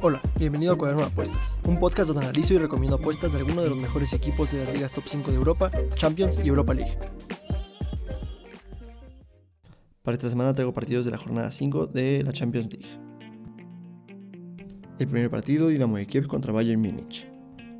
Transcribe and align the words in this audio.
Hola, 0.00 0.20
bienvenido 0.38 0.74
a 0.74 0.78
Cuaderno 0.78 1.02
de 1.02 1.08
Apuestas, 1.08 1.58
un 1.64 1.80
podcast 1.80 2.08
donde 2.08 2.24
analizo 2.24 2.54
y 2.54 2.58
recomiendo 2.58 2.98
apuestas 2.98 3.32
de 3.32 3.38
algunos 3.38 3.64
de 3.64 3.70
los 3.70 3.78
mejores 3.78 4.12
equipos 4.12 4.52
de 4.52 4.64
las 4.64 4.72
ligas 4.72 4.92
top 4.92 5.02
5 5.06 5.32
de 5.32 5.36
Europa, 5.36 5.72
Champions 5.94 6.38
y 6.44 6.46
Europa 6.46 6.72
League. 6.74 6.96
Para 10.02 10.16
esta 10.16 10.30
semana 10.30 10.54
traigo 10.54 10.72
partidos 10.72 11.04
de 11.04 11.10
la 11.10 11.18
jornada 11.18 11.50
5 11.50 11.88
de 11.88 12.22
la 12.22 12.32
Champions 12.32 12.72
League. 12.72 12.86
El 15.00 15.08
primer 15.08 15.30
partido, 15.30 15.66
Dinamo 15.66 15.96
de 15.96 16.06
Kiev 16.06 16.28
contra 16.28 16.52
Bayern 16.52 16.80
Múnich. 16.80 17.26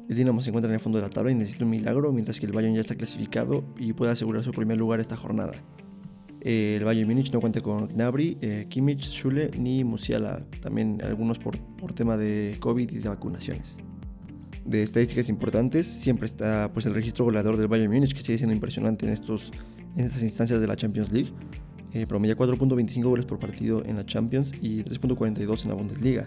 El 0.08 0.16
Dinamo 0.16 0.40
se 0.40 0.50
encuentra 0.50 0.70
en 0.70 0.74
el 0.74 0.80
fondo 0.80 0.98
de 0.98 1.02
la 1.02 1.10
tabla 1.10 1.30
y 1.30 1.36
necesita 1.36 1.64
un 1.64 1.70
milagro, 1.70 2.12
mientras 2.12 2.40
que 2.40 2.46
el 2.46 2.52
Bayern 2.52 2.74
ya 2.74 2.80
está 2.80 2.96
clasificado 2.96 3.62
y 3.78 3.92
puede 3.92 4.10
asegurar 4.10 4.42
su 4.42 4.50
primer 4.50 4.76
lugar 4.76 4.98
esta 4.98 5.16
jornada. 5.16 5.52
Eh, 6.42 6.76
el 6.78 6.84
Bayern 6.84 7.08
Múnich 7.08 7.30
no 7.32 7.40
cuenta 7.40 7.60
con 7.60 7.88
Gnabry, 7.88 8.38
eh, 8.40 8.66
Kimmich, 8.68 9.02
Schule 9.02 9.50
ni 9.58 9.84
Musiala, 9.84 10.46
también 10.60 11.00
algunos 11.02 11.38
por, 11.38 11.58
por, 11.76 11.92
tema 11.92 12.16
de 12.16 12.56
COVID 12.60 12.90
y 12.90 12.98
de 12.98 13.08
vacunaciones. 13.08 13.78
De 14.64 14.82
estadísticas 14.82 15.28
importantes, 15.28 15.86
siempre 15.86 16.26
está 16.26 16.70
pues, 16.72 16.86
el 16.86 16.94
registro 16.94 17.26
goleador 17.26 17.56
del 17.56 17.68
Bayern 17.68 17.92
Múnich, 17.92 18.14
que 18.14 18.20
sigue 18.20 18.38
siendo 18.38 18.54
impresionante 18.54 19.04
en, 19.06 19.12
estos, 19.12 19.50
en 19.96 20.06
estas 20.06 20.22
instancias 20.22 20.60
de 20.60 20.66
la 20.66 20.76
Champions 20.76 21.12
League. 21.12 21.30
Eh, 21.92 22.06
promedia 22.06 22.36
4.25 22.36 23.02
goles 23.02 23.26
por 23.26 23.38
partido 23.38 23.84
en 23.84 23.96
la 23.96 24.06
Champions 24.06 24.52
y 24.62 24.82
3.42 24.84 25.64
en 25.64 25.68
la 25.68 25.74
Bundesliga. 25.74 26.26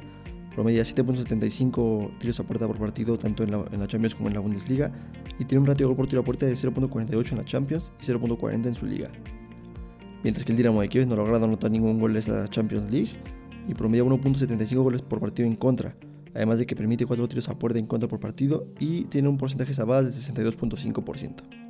Promedia 0.54 0.84
7.75 0.84 2.20
tiros 2.20 2.40
a 2.40 2.44
puerta 2.44 2.68
por 2.68 2.78
partido 2.78 3.18
tanto 3.18 3.44
en 3.44 3.52
la, 3.52 3.66
en 3.72 3.80
la, 3.80 3.88
Champions 3.88 4.14
como 4.14 4.28
en 4.28 4.36
la 4.36 4.42
Bundesliga 4.42 4.92
y 5.40 5.46
tiene 5.46 5.62
un 5.62 5.68
ratio 5.68 5.88
de 5.88 5.88
gol 5.88 5.96
por 5.96 6.08
tiro 6.08 6.22
a 6.22 6.26
puerta 6.26 6.46
de 6.46 6.54
0.48 6.54 7.32
en 7.32 7.38
la 7.40 7.46
Champions 7.46 7.92
y 8.00 8.06
0.40 8.06 8.68
en 8.68 8.76
su 8.76 8.86
liga 8.86 9.10
mientras 10.24 10.46
que 10.46 10.52
el 10.52 10.58
Dinamo 10.58 10.82
de 10.82 10.90
Kiev 10.90 11.08
no 11.08 11.16
logrado 11.16 11.46
anotar 11.46 11.70
ningún 11.70 12.00
gol 12.00 12.12
en 12.12 12.18
esta 12.18 12.48
Champions 12.50 12.92
League 12.92 13.12
y 13.68 13.74
promedia 13.74 14.04
1.75 14.04 14.82
goles 14.82 15.02
por 15.02 15.20
partido 15.20 15.48
en 15.48 15.56
contra, 15.56 15.96
además 16.34 16.60
de 16.60 16.66
que 16.66 16.76
permite 16.76 17.06
4 17.06 17.28
tiros 17.28 17.50
a 17.50 17.60
puerta 17.60 17.80
en 17.80 17.86
contra 17.86 18.10
por 18.10 18.20
partido 18.20 18.68
y 18.80 19.06
tiene 19.06 19.30
un 19.30 19.38
porcentaje 19.38 19.74
salvadas 19.74 20.06
de 20.06 20.34
62.5%. 20.34 21.64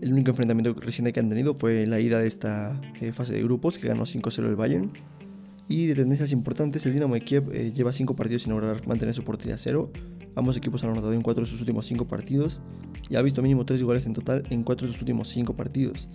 El 0.00 0.12
único 0.12 0.30
enfrentamiento 0.30 0.74
reciente 0.80 1.12
que 1.12 1.20
han 1.20 1.28
tenido 1.28 1.54
fue 1.54 1.86
la 1.86 2.00
ida 2.00 2.18
de 2.18 2.26
esta 2.26 2.80
eh, 3.00 3.12
fase 3.12 3.34
de 3.34 3.42
grupos, 3.44 3.78
que 3.78 3.86
ganó 3.86 4.02
5-0 4.02 4.48
el 4.48 4.56
Bayern. 4.56 4.90
Y 5.68 5.86
de 5.86 5.94
tendencias 5.94 6.32
importantes, 6.32 6.84
el 6.86 6.92
Dinamo 6.92 7.14
de 7.14 7.20
Kiev 7.20 7.52
eh, 7.54 7.70
lleva 7.72 7.92
5 7.92 8.16
partidos 8.16 8.42
sin 8.42 8.52
lograr 8.52 8.84
mantener 8.88 9.14
su 9.14 9.22
portería 9.22 9.56
cero. 9.56 9.92
Ambos 10.34 10.56
equipos 10.56 10.82
han 10.82 10.90
anotado 10.90 11.12
en 11.12 11.22
4 11.22 11.44
de 11.44 11.48
sus 11.48 11.60
últimos 11.60 11.86
5 11.86 12.08
partidos 12.08 12.62
y 13.08 13.14
ha 13.14 13.22
visto 13.22 13.42
mínimo 13.42 13.64
3 13.64 13.80
goles 13.84 14.04
en 14.06 14.14
total 14.14 14.42
en 14.50 14.64
4 14.64 14.88
de 14.88 14.92
sus 14.92 15.02
últimos 15.02 15.28
5 15.28 15.54
partidos. 15.54 16.08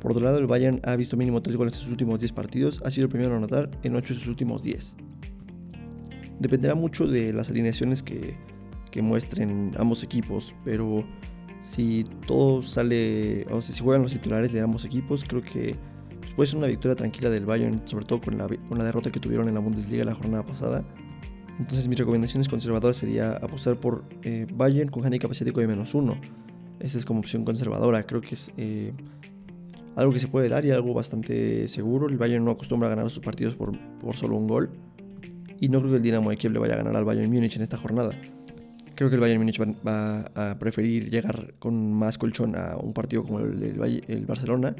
Por 0.00 0.12
otro 0.12 0.24
lado, 0.24 0.38
el 0.38 0.46
Bayern 0.46 0.80
ha 0.84 0.96
visto 0.96 1.16
mínimo 1.16 1.42
3 1.42 1.56
goles 1.56 1.74
en 1.74 1.80
sus 1.80 1.90
últimos 1.90 2.20
10 2.20 2.32
partidos, 2.32 2.82
ha 2.84 2.90
sido 2.90 3.04
el 3.04 3.10
primero 3.10 3.34
a 3.34 3.36
anotar 3.36 3.70
en 3.82 3.94
8 3.94 4.14
de 4.14 4.20
sus 4.20 4.28
últimos 4.28 4.62
10. 4.62 4.96
Dependerá 6.38 6.74
mucho 6.74 7.06
de 7.06 7.32
las 7.32 7.50
alineaciones 7.50 8.02
que, 8.02 8.36
muestren 9.02 9.72
ambos 9.78 10.02
equipos, 10.02 10.54
pero 10.64 11.04
si 11.62 12.04
todo 12.26 12.60
sale, 12.60 13.46
o 13.50 13.62
sea, 13.62 13.74
si 13.74 13.82
juegan 13.82 14.02
los 14.02 14.12
titulares 14.12 14.52
de 14.52 14.60
ambos 14.60 14.84
equipos, 14.84 15.24
creo 15.24 15.42
que 15.42 15.76
puede 16.34 16.48
ser 16.48 16.58
una 16.58 16.66
victoria 16.66 16.96
tranquila 16.96 17.30
del 17.30 17.46
Bayern, 17.46 17.82
sobre 17.84 18.04
todo 18.04 18.20
con 18.20 18.36
la, 18.36 18.48
con 18.48 18.78
la 18.78 18.84
derrota 18.84 19.10
que 19.10 19.20
tuvieron 19.20 19.48
en 19.48 19.54
la 19.54 19.60
Bundesliga 19.60 20.04
la 20.04 20.14
jornada 20.14 20.44
pasada. 20.44 20.84
Entonces 21.60 21.88
mis 21.88 21.98
recomendaciones 21.98 22.48
conservadoras 22.48 22.96
sería 22.96 23.32
apostar 23.32 23.76
por 23.76 24.04
eh, 24.22 24.46
Bayern 24.50 24.90
con 24.90 25.04
handicap 25.04 25.30
asiático 25.30 25.60
de 25.60 25.68
menos 25.68 25.94
uno. 25.94 26.18
Esa 26.80 26.96
es 26.96 27.04
como 27.04 27.20
opción 27.20 27.44
conservadora. 27.44 28.02
Creo 28.04 28.22
que 28.22 28.34
es 28.34 28.50
eh, 28.56 28.94
algo 29.96 30.12
que 30.12 30.20
se 30.20 30.28
puede 30.28 30.48
dar 30.48 30.64
y 30.64 30.70
algo 30.70 30.94
bastante 30.94 31.68
seguro. 31.68 32.08
El 32.08 32.16
Bayern 32.16 32.44
no 32.44 32.52
acostumbra 32.52 32.88
a 32.88 32.90
ganar 32.90 33.10
sus 33.10 33.22
partidos 33.22 33.54
por, 33.54 33.78
por 33.98 34.16
solo 34.16 34.36
un 34.36 34.46
gol. 34.46 34.70
Y 35.60 35.68
no 35.68 35.78
creo 35.80 35.90
que 35.90 35.96
el 35.98 36.02
Dinamo 36.02 36.30
de 36.30 36.36
Kiev 36.36 36.52
le 36.52 36.58
vaya 36.58 36.74
a 36.74 36.78
ganar 36.78 36.96
al 36.96 37.04
Bayern 37.04 37.30
Múnich 37.30 37.56
en 37.56 37.62
esta 37.62 37.76
jornada. 37.76 38.12
Creo 38.94 39.10
que 39.10 39.16
el 39.16 39.20
Bayern 39.20 39.40
Múnich 39.40 39.60
va, 39.60 40.20
a 40.34 40.58
preferir 40.58 41.10
llegar 41.10 41.54
con 41.58 41.92
más 41.92 42.18
colchón 42.18 42.56
a 42.56 42.76
un 42.76 42.92
partido 42.92 43.22
como 43.24 43.40
el, 43.40 43.62
el, 43.62 44.26
Barcelona 44.26 44.74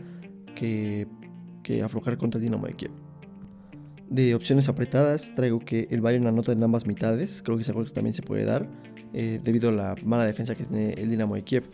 que, 0.55 1.07
que, 1.63 1.83
aflojar 1.83 2.17
contra 2.17 2.39
el 2.39 2.45
Dinamo 2.45 2.67
de 2.67 2.75
Kiev. 2.75 2.93
De 4.09 4.35
opciones 4.35 4.69
apretadas, 4.69 5.35
traigo 5.35 5.61
que 5.61 5.87
el 5.91 6.01
Bayern 6.01 6.27
anota 6.27 6.53
en 6.53 6.63
ambas 6.63 6.87
mitades. 6.87 7.43
Creo 7.43 7.57
que 7.57 7.63
es 7.63 7.69
algo 7.69 7.85
que 7.85 7.91
también 7.91 8.15
se 8.15 8.23
puede 8.23 8.45
dar 8.45 8.69
eh, 9.13 9.41
debido 9.43 9.69
a 9.69 9.73
la 9.73 9.95
mala 10.05 10.27
defensa 10.27 10.55
que 10.55 10.65
tiene 10.65 10.95
el 10.95 11.11
Dinamo 11.11 11.35
de 11.35 11.45
Kiev. 11.45 11.65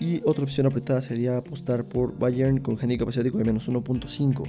Y 0.00 0.22
otra 0.24 0.44
opción 0.44 0.66
apretada 0.66 1.00
sería 1.00 1.38
apostar 1.38 1.84
por 1.84 2.18
Bayern 2.18 2.58
con 2.58 2.78
handicap 2.80 3.08
asiático 3.08 3.38
de 3.38 3.44
menos 3.44 3.68
1.5. 3.68 4.44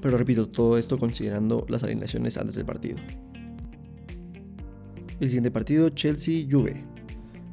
Pero 0.00 0.18
repito, 0.18 0.48
todo 0.48 0.78
esto 0.78 0.98
considerando 0.98 1.66
las 1.68 1.82
alineaciones 1.84 2.36
antes 2.38 2.54
del 2.54 2.64
partido. 2.64 2.98
El 5.20 5.28
siguiente 5.28 5.50
partido, 5.52 5.88
Chelsea-Juve. 5.90 6.82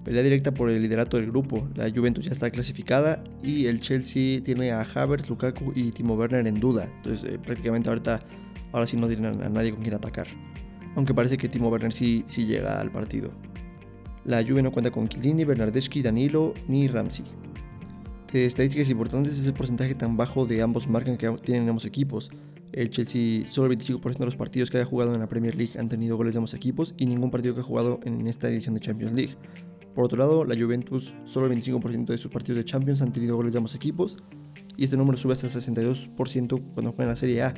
Pelea 0.03 0.23
directa 0.23 0.51
por 0.51 0.71
el 0.71 0.81
liderato 0.81 1.17
del 1.17 1.27
grupo. 1.27 1.67
La 1.75 1.91
Juventus 1.91 2.25
ya 2.25 2.31
está 2.31 2.49
clasificada 2.49 3.23
y 3.43 3.67
el 3.67 3.79
Chelsea 3.79 4.41
tiene 4.41 4.71
a 4.71 4.81
Havertz, 4.81 5.29
Lukaku 5.29 5.73
y 5.75 5.91
Timo 5.91 6.15
Werner 6.15 6.47
en 6.47 6.59
duda. 6.59 6.89
Entonces 6.97 7.29
eh, 7.29 7.37
prácticamente 7.37 7.89
ahorita 7.89 8.21
ahora 8.71 8.87
sí 8.87 8.97
no 8.97 9.07
tienen 9.07 9.43
a, 9.43 9.49
nadie 9.49 9.71
con 9.71 9.81
quien 9.81 9.93
atacar. 9.93 10.25
Aunque 10.95 11.13
parece 11.13 11.37
que 11.37 11.47
Timo 11.47 11.67
Werner 11.69 11.93
sí, 11.93 12.23
sí 12.25 12.45
llega 12.45 12.79
al 12.79 12.91
partido. 12.91 13.29
La 14.29 14.43
Juve 14.43 14.61
no 14.61 14.71
cuenta 14.71 14.91
con 14.91 15.09
Chiellini, 15.09 15.43
Bernardeschi, 15.43 16.03
Danilo 16.03 16.53
ni 16.67 16.87
Ramsey. 16.87 17.25
De 18.31 18.45
estadísticas 18.45 18.87
importantes 18.91 19.39
es 19.39 19.47
el 19.47 19.55
porcentaje 19.55 19.95
tan 19.95 20.17
bajo 20.17 20.45
de 20.45 20.61
ambos 20.61 20.87
marcan 20.87 21.17
que 21.17 21.27
tienen 21.43 21.67
ambos 21.67 21.83
equipos. 21.85 22.29
El 22.71 22.91
Chelsea, 22.91 23.47
solo 23.47 23.71
el 23.71 23.79
25% 23.79 24.19
de 24.19 24.25
los 24.25 24.35
partidos 24.35 24.69
que 24.69 24.77
haya 24.77 24.85
jugado 24.85 25.15
en 25.15 25.19
la 25.19 25.27
Premier 25.27 25.55
League 25.55 25.79
han 25.79 25.89
tenido 25.89 26.15
goles 26.15 26.35
de 26.35 26.37
ambos 26.37 26.53
equipos 26.53 26.93
y 26.95 27.07
ningún 27.07 27.31
partido 27.31 27.55
que 27.55 27.61
ha 27.61 27.63
jugado 27.63 28.01
en 28.03 28.27
esta 28.27 28.47
edición 28.49 28.75
de 28.75 28.81
Champions 28.81 29.13
League. 29.13 29.35
Por 29.95 30.05
otro 30.05 30.19
lado, 30.19 30.45
la 30.45 30.55
Juventus, 30.55 31.15
solo 31.25 31.47
el 31.47 31.53
25% 31.53 32.05
de 32.05 32.17
sus 32.19 32.31
partidos 32.31 32.57
de 32.59 32.65
Champions 32.65 33.01
han 33.01 33.11
tenido 33.11 33.35
goles 33.35 33.53
de 33.53 33.57
ambos 33.57 33.73
equipos 33.73 34.19
y 34.77 34.83
este 34.83 34.95
número 34.95 35.17
sube 35.17 35.33
hasta 35.33 35.47
el 35.47 35.53
62% 35.53 36.73
cuando 36.75 36.91
juegan 36.91 37.07
la 37.07 37.15
Serie 37.15 37.41
A. 37.41 37.55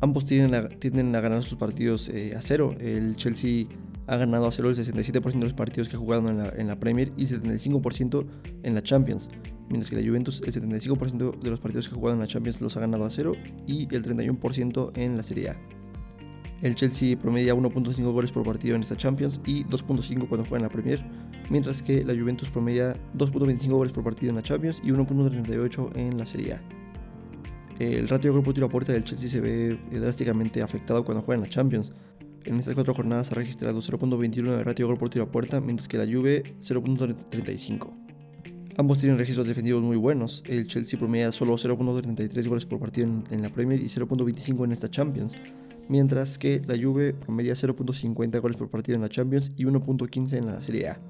Ambos 0.00 0.24
tienden 0.24 1.14
a, 1.14 1.20
ganar 1.20 1.44
sus 1.44 1.58
partidos 1.58 2.08
eh, 2.08 2.34
a 2.36 2.40
cero. 2.40 2.74
El 2.80 3.14
Chelsea 3.14 3.66
ha 4.08 4.16
ganado 4.16 4.46
a 4.46 4.52
cero 4.52 4.70
el 4.70 4.76
67% 4.76 5.32
de 5.32 5.40
los 5.40 5.52
partidos 5.52 5.88
que 5.88 5.96
ha 5.96 5.98
jugado 5.98 6.28
en 6.30 6.38
la, 6.38 6.48
en 6.48 6.66
la 6.66 6.80
Premier 6.80 7.12
y 7.16 7.22
el 7.22 7.42
75% 7.42 8.26
en 8.62 8.74
la 8.74 8.82
Champions, 8.82 9.28
mientras 9.68 9.90
que 9.90 9.96
la 9.96 10.06
Juventus 10.06 10.42
el 10.44 10.52
75% 10.52 11.38
de 11.38 11.50
los 11.50 11.60
partidos 11.60 11.88
que 11.88 11.94
ha 11.94 11.98
jugado 11.98 12.14
en 12.14 12.20
la 12.20 12.26
Champions 12.26 12.60
los 12.60 12.76
ha 12.76 12.80
ganado 12.80 13.04
a 13.04 13.10
cero 13.10 13.34
y 13.66 13.82
el 13.94 14.02
31% 14.02 14.96
en 14.96 15.16
la 15.16 15.22
Serie 15.22 15.50
A. 15.50 15.60
El 16.62 16.74
Chelsea 16.74 17.16
promedia 17.16 17.54
1.5 17.54 18.10
goles 18.10 18.32
por 18.32 18.44
partido 18.44 18.74
en 18.74 18.82
esta 18.82 18.96
Champions 18.96 19.40
y 19.46 19.64
2.5 19.64 20.26
cuando 20.28 20.44
juega 20.48 20.56
en 20.56 20.62
la 20.62 20.68
Premier, 20.68 21.04
mientras 21.50 21.82
que 21.82 22.04
la 22.04 22.14
Juventus 22.14 22.50
promedia 22.50 22.96
2.25 23.16 23.68
goles 23.68 23.92
por 23.92 24.02
partido 24.02 24.30
en 24.30 24.36
la 24.36 24.42
Champions 24.42 24.80
y 24.82 24.88
1.38 24.88 25.96
en 25.96 26.18
la 26.18 26.26
Serie 26.26 26.54
A. 26.54 26.62
El 27.78 28.08
ratio 28.08 28.30
de 28.30 28.34
grupo 28.34 28.52
tiro 28.52 28.66
a 28.66 28.68
puerta 28.68 28.92
del 28.92 29.04
Chelsea 29.04 29.28
se 29.28 29.40
ve 29.40 29.78
drásticamente 29.92 30.62
afectado 30.62 31.04
cuando 31.04 31.22
juega 31.22 31.36
en 31.36 31.42
la 31.42 31.48
Champions, 31.48 31.92
en 32.48 32.58
estas 32.58 32.74
cuatro 32.74 32.94
jornadas 32.94 33.30
ha 33.30 33.34
registrado 33.34 33.80
0.21 33.80 34.56
de 34.56 34.64
ratio 34.64 34.86
gol 34.86 34.96
por 34.96 35.10
tiro 35.10 35.24
a 35.24 35.30
puerta, 35.30 35.60
mientras 35.60 35.86
que 35.86 35.98
la 35.98 36.06
Juve 36.06 36.42
0.35. 36.60 37.90
Ambos 38.78 38.98
tienen 38.98 39.18
registros 39.18 39.46
defensivos 39.46 39.82
muy 39.82 39.96
buenos. 39.96 40.42
El 40.46 40.66
Chelsea 40.66 40.98
promedia 40.98 41.30
solo 41.32 41.54
0.33 41.54 42.48
goles 42.48 42.64
por 42.64 42.78
partido 42.78 43.08
en, 43.30 43.42
la 43.42 43.50
Premier 43.50 43.80
y 43.80 43.86
0.25 43.86 44.64
en 44.64 44.72
esta 44.72 44.90
Champions, 44.90 45.36
mientras 45.88 46.38
que 46.38 46.62
la 46.66 46.76
Juve 46.80 47.12
promedia 47.12 47.52
0.50 47.52 48.40
goles 48.40 48.56
por 48.56 48.70
partido 48.70 48.96
en 48.96 49.02
la 49.02 49.08
Champions 49.08 49.52
y 49.56 49.64
1.15 49.64 50.38
en 50.38 50.46
la 50.46 50.60
Serie 50.60 50.88
A. 50.88 51.00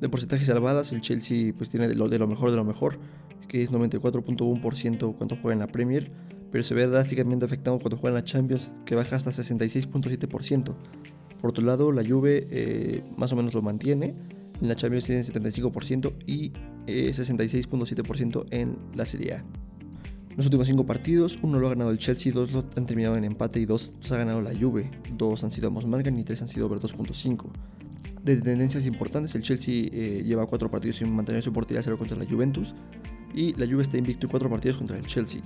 De 0.00 0.08
porcentajes 0.08 0.46
salvadas, 0.46 0.92
el 0.92 1.00
Chelsea 1.00 1.52
pues 1.56 1.70
tiene 1.70 1.88
de 1.88 1.94
lo, 1.94 2.08
de 2.08 2.18
lo 2.18 2.28
mejor 2.28 2.50
de 2.50 2.56
lo 2.56 2.64
mejor, 2.64 2.98
que 3.48 3.62
es 3.62 3.72
94.1% 3.72 5.16
cuando 5.16 5.36
juega 5.36 5.52
en 5.54 5.60
la 5.60 5.68
Premier 5.68 6.12
pero 6.54 6.62
se 6.62 6.72
ve 6.72 6.86
drásticamente 6.86 7.44
afectado 7.44 7.80
cuando 7.80 7.96
juega 7.96 8.16
en 8.16 8.22
la 8.22 8.24
Champions, 8.24 8.70
que 8.86 8.94
baja 8.94 9.16
hasta 9.16 9.32
66.7%. 9.32 10.76
Por 11.40 11.50
otro 11.50 11.64
lado, 11.64 11.90
la 11.90 12.06
Juve 12.06 12.46
eh, 12.48 13.02
más 13.16 13.32
o 13.32 13.36
menos 13.36 13.54
lo 13.54 13.60
mantiene, 13.60 14.14
en 14.62 14.68
la 14.68 14.76
Champions 14.76 15.06
tiene 15.06 15.24
75% 15.24 16.12
y 16.28 16.52
66.7% 16.86 18.44
eh, 18.44 18.60
en 18.60 18.78
la 18.94 19.04
Serie 19.04 19.34
A. 19.34 19.44
Los 20.36 20.46
últimos 20.46 20.68
5 20.68 20.86
partidos, 20.86 21.40
uno 21.42 21.58
lo 21.58 21.66
ha 21.66 21.70
ganado 21.70 21.90
el 21.90 21.98
Chelsea, 21.98 22.32
dos 22.32 22.52
lo 22.52 22.64
han 22.76 22.86
terminado 22.86 23.16
en 23.16 23.24
empate 23.24 23.58
y 23.58 23.64
dos 23.64 23.92
los 24.00 24.12
ha 24.12 24.18
ganado 24.18 24.40
la 24.40 24.56
Juve. 24.56 24.92
Dos 25.14 25.42
han 25.42 25.50
sido 25.50 25.66
ambos 25.66 25.88
marcan 25.88 26.16
y 26.20 26.22
tres 26.22 26.40
han 26.40 26.46
sido 26.46 26.66
over 26.66 26.78
2.5. 26.78 27.46
De 28.22 28.36
tendencias 28.36 28.86
importantes, 28.86 29.34
el 29.34 29.42
Chelsea 29.42 29.88
eh, 29.90 30.22
lleva 30.24 30.46
4 30.46 30.70
partidos 30.70 30.98
sin 30.98 31.12
mantener 31.12 31.42
su 31.42 31.52
portería 31.52 31.82
cero 31.82 31.98
contra 31.98 32.16
la 32.16 32.24
Juventus 32.24 32.76
y 33.34 33.54
la 33.54 33.66
Juve 33.66 33.82
está 33.82 33.98
invicto 33.98 34.28
en 34.28 34.30
4 34.30 34.48
partidos 34.48 34.76
contra 34.76 34.96
el 34.96 35.04
Chelsea. 35.04 35.42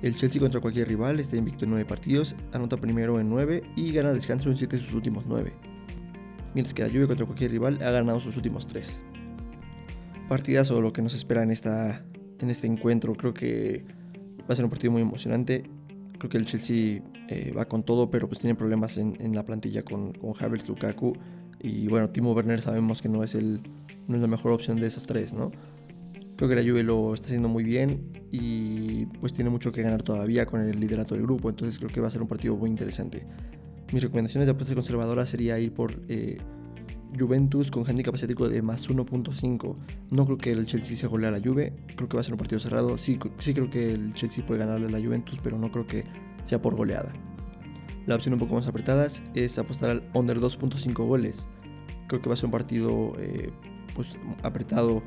El 0.00 0.14
Chelsea 0.14 0.40
contra 0.40 0.60
cualquier 0.60 0.86
rival 0.86 1.18
está 1.18 1.36
invicto 1.36 1.64
en 1.64 1.72
9 1.72 1.84
partidos, 1.84 2.36
anota 2.52 2.76
primero 2.76 3.18
en 3.18 3.28
9 3.28 3.62
y 3.74 3.92
gana 3.92 4.12
descanso 4.12 4.48
en 4.48 4.56
7 4.56 4.76
de 4.76 4.82
sus 4.82 4.94
últimos 4.94 5.24
9. 5.26 5.52
Mientras 6.54 6.72
que 6.72 6.82
la 6.82 6.88
Juve 6.88 7.08
contra 7.08 7.26
cualquier 7.26 7.50
rival 7.50 7.82
ha 7.82 7.90
ganado 7.90 8.20
sus 8.20 8.36
últimos 8.36 8.66
3. 8.68 9.02
Partidazo 10.28 10.80
lo 10.80 10.92
que 10.92 11.02
nos 11.02 11.14
espera 11.14 11.42
en, 11.42 11.50
esta, 11.50 12.04
en 12.38 12.50
este 12.50 12.68
encuentro. 12.68 13.14
Creo 13.14 13.34
que 13.34 13.84
va 14.40 14.52
a 14.52 14.54
ser 14.54 14.64
un 14.64 14.70
partido 14.70 14.92
muy 14.92 15.02
emocionante. 15.02 15.64
Creo 16.18 16.30
que 16.30 16.38
el 16.38 16.46
Chelsea 16.46 17.02
eh, 17.28 17.52
va 17.56 17.66
con 17.66 17.82
todo, 17.82 18.08
pero 18.10 18.28
pues 18.28 18.38
tiene 18.38 18.54
problemas 18.54 18.98
en, 18.98 19.34
la 19.34 19.44
plantilla 19.44 19.82
con, 19.82 20.12
con 20.12 20.32
Havertz, 20.38 20.68
Lukaku. 20.68 21.14
Y 21.60 21.88
bueno, 21.88 22.10
Timo 22.10 22.32
Werner 22.32 22.60
sabemos 22.60 23.02
que 23.02 23.08
no 23.08 23.24
es, 23.24 23.34
el, 23.34 23.62
no 24.06 24.14
es 24.14 24.22
la 24.22 24.28
mejor 24.28 24.52
opción 24.52 24.78
de 24.78 24.86
esas 24.86 25.06
tres, 25.06 25.32
¿no? 25.32 25.50
Creo 26.38 26.48
que 26.48 26.54
la 26.54 26.62
Juve 26.62 26.84
lo 26.84 27.14
está 27.14 27.26
haciendo 27.26 27.48
muy 27.48 27.64
bien 27.64 28.12
y 28.30 29.06
pues 29.06 29.32
tiene 29.32 29.50
mucho 29.50 29.72
que 29.72 29.82
ganar 29.82 30.04
todavía 30.04 30.46
con 30.46 30.60
el 30.60 30.78
liderato 30.78 31.16
del 31.16 31.24
grupo, 31.24 31.50
entonces 31.50 31.80
creo 31.80 31.90
que 31.90 32.00
va 32.00 32.06
a 32.06 32.10
ser 32.12 32.22
un 32.22 32.28
partido 32.28 32.56
muy 32.56 32.70
interesante. 32.70 33.26
Mis 33.92 34.04
recomendaciones 34.04 34.46
de 34.46 34.52
apuestas 34.52 34.76
conservadoras 34.76 35.28
sería 35.28 35.58
ir 35.58 35.74
por 35.74 36.00
eh, 36.06 36.38
Juventus 37.18 37.72
con 37.72 37.84
handicap 37.84 38.14
asiático 38.14 38.48
de 38.48 38.62
más 38.62 38.88
1.5. 38.88 39.74
No 40.12 40.26
creo 40.26 40.38
que 40.38 40.52
el 40.52 40.64
Chelsea 40.64 40.96
se 40.96 41.08
golee 41.08 41.26
a 41.26 41.32
la 41.32 41.40
Juve, 41.40 41.72
creo 41.96 42.08
que 42.08 42.16
va 42.16 42.20
a 42.20 42.24
ser 42.24 42.34
un 42.34 42.38
partido 42.38 42.60
cerrado. 42.60 42.96
Sí, 42.98 43.18
sí 43.40 43.52
creo 43.52 43.68
que 43.68 43.90
el 43.90 44.14
Chelsea 44.14 44.46
puede 44.46 44.60
ganarle 44.60 44.86
a 44.86 44.90
la 44.90 45.04
Juventus, 45.04 45.40
pero 45.42 45.58
no 45.58 45.72
creo 45.72 45.88
que 45.88 46.04
sea 46.44 46.62
por 46.62 46.76
goleada. 46.76 47.12
La 48.06 48.14
opción 48.14 48.34
un 48.34 48.38
poco 48.38 48.54
más 48.54 48.68
apretada 48.68 49.08
es 49.34 49.58
apostar 49.58 49.90
al 49.90 50.08
under 50.14 50.38
2.5 50.38 51.04
goles. 51.04 51.48
Creo 52.06 52.22
que 52.22 52.28
va 52.28 52.34
a 52.34 52.36
ser 52.36 52.44
un 52.44 52.52
partido 52.52 53.14
eh, 53.18 53.50
pues, 53.96 54.20
apretado 54.44 55.02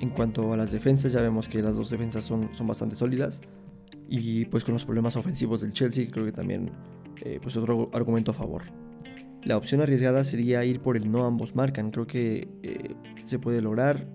en 0.00 0.10
cuanto 0.10 0.52
a 0.52 0.56
las 0.56 0.72
defensas, 0.72 1.12
ya 1.12 1.22
vemos 1.22 1.48
que 1.48 1.62
las 1.62 1.76
dos 1.76 1.90
defensas 1.90 2.24
son, 2.24 2.54
son 2.54 2.66
bastante 2.66 2.96
sólidas. 2.96 3.40
Y 4.08 4.44
pues 4.46 4.64
con 4.64 4.74
los 4.74 4.84
problemas 4.84 5.16
ofensivos 5.16 5.60
del 5.60 5.72
Chelsea, 5.72 6.06
creo 6.10 6.24
que 6.24 6.32
también 6.32 6.70
eh, 7.22 7.40
pues 7.42 7.56
otro 7.56 7.90
argumento 7.92 8.30
a 8.30 8.34
favor. 8.34 8.62
La 9.42 9.56
opción 9.56 9.80
arriesgada 9.80 10.24
sería 10.24 10.64
ir 10.64 10.80
por 10.80 10.96
el 10.96 11.10
no 11.10 11.24
ambos 11.24 11.54
marcan. 11.54 11.90
Creo 11.90 12.06
que 12.06 12.48
eh, 12.62 12.94
se 13.24 13.38
puede 13.38 13.62
lograr. 13.62 14.08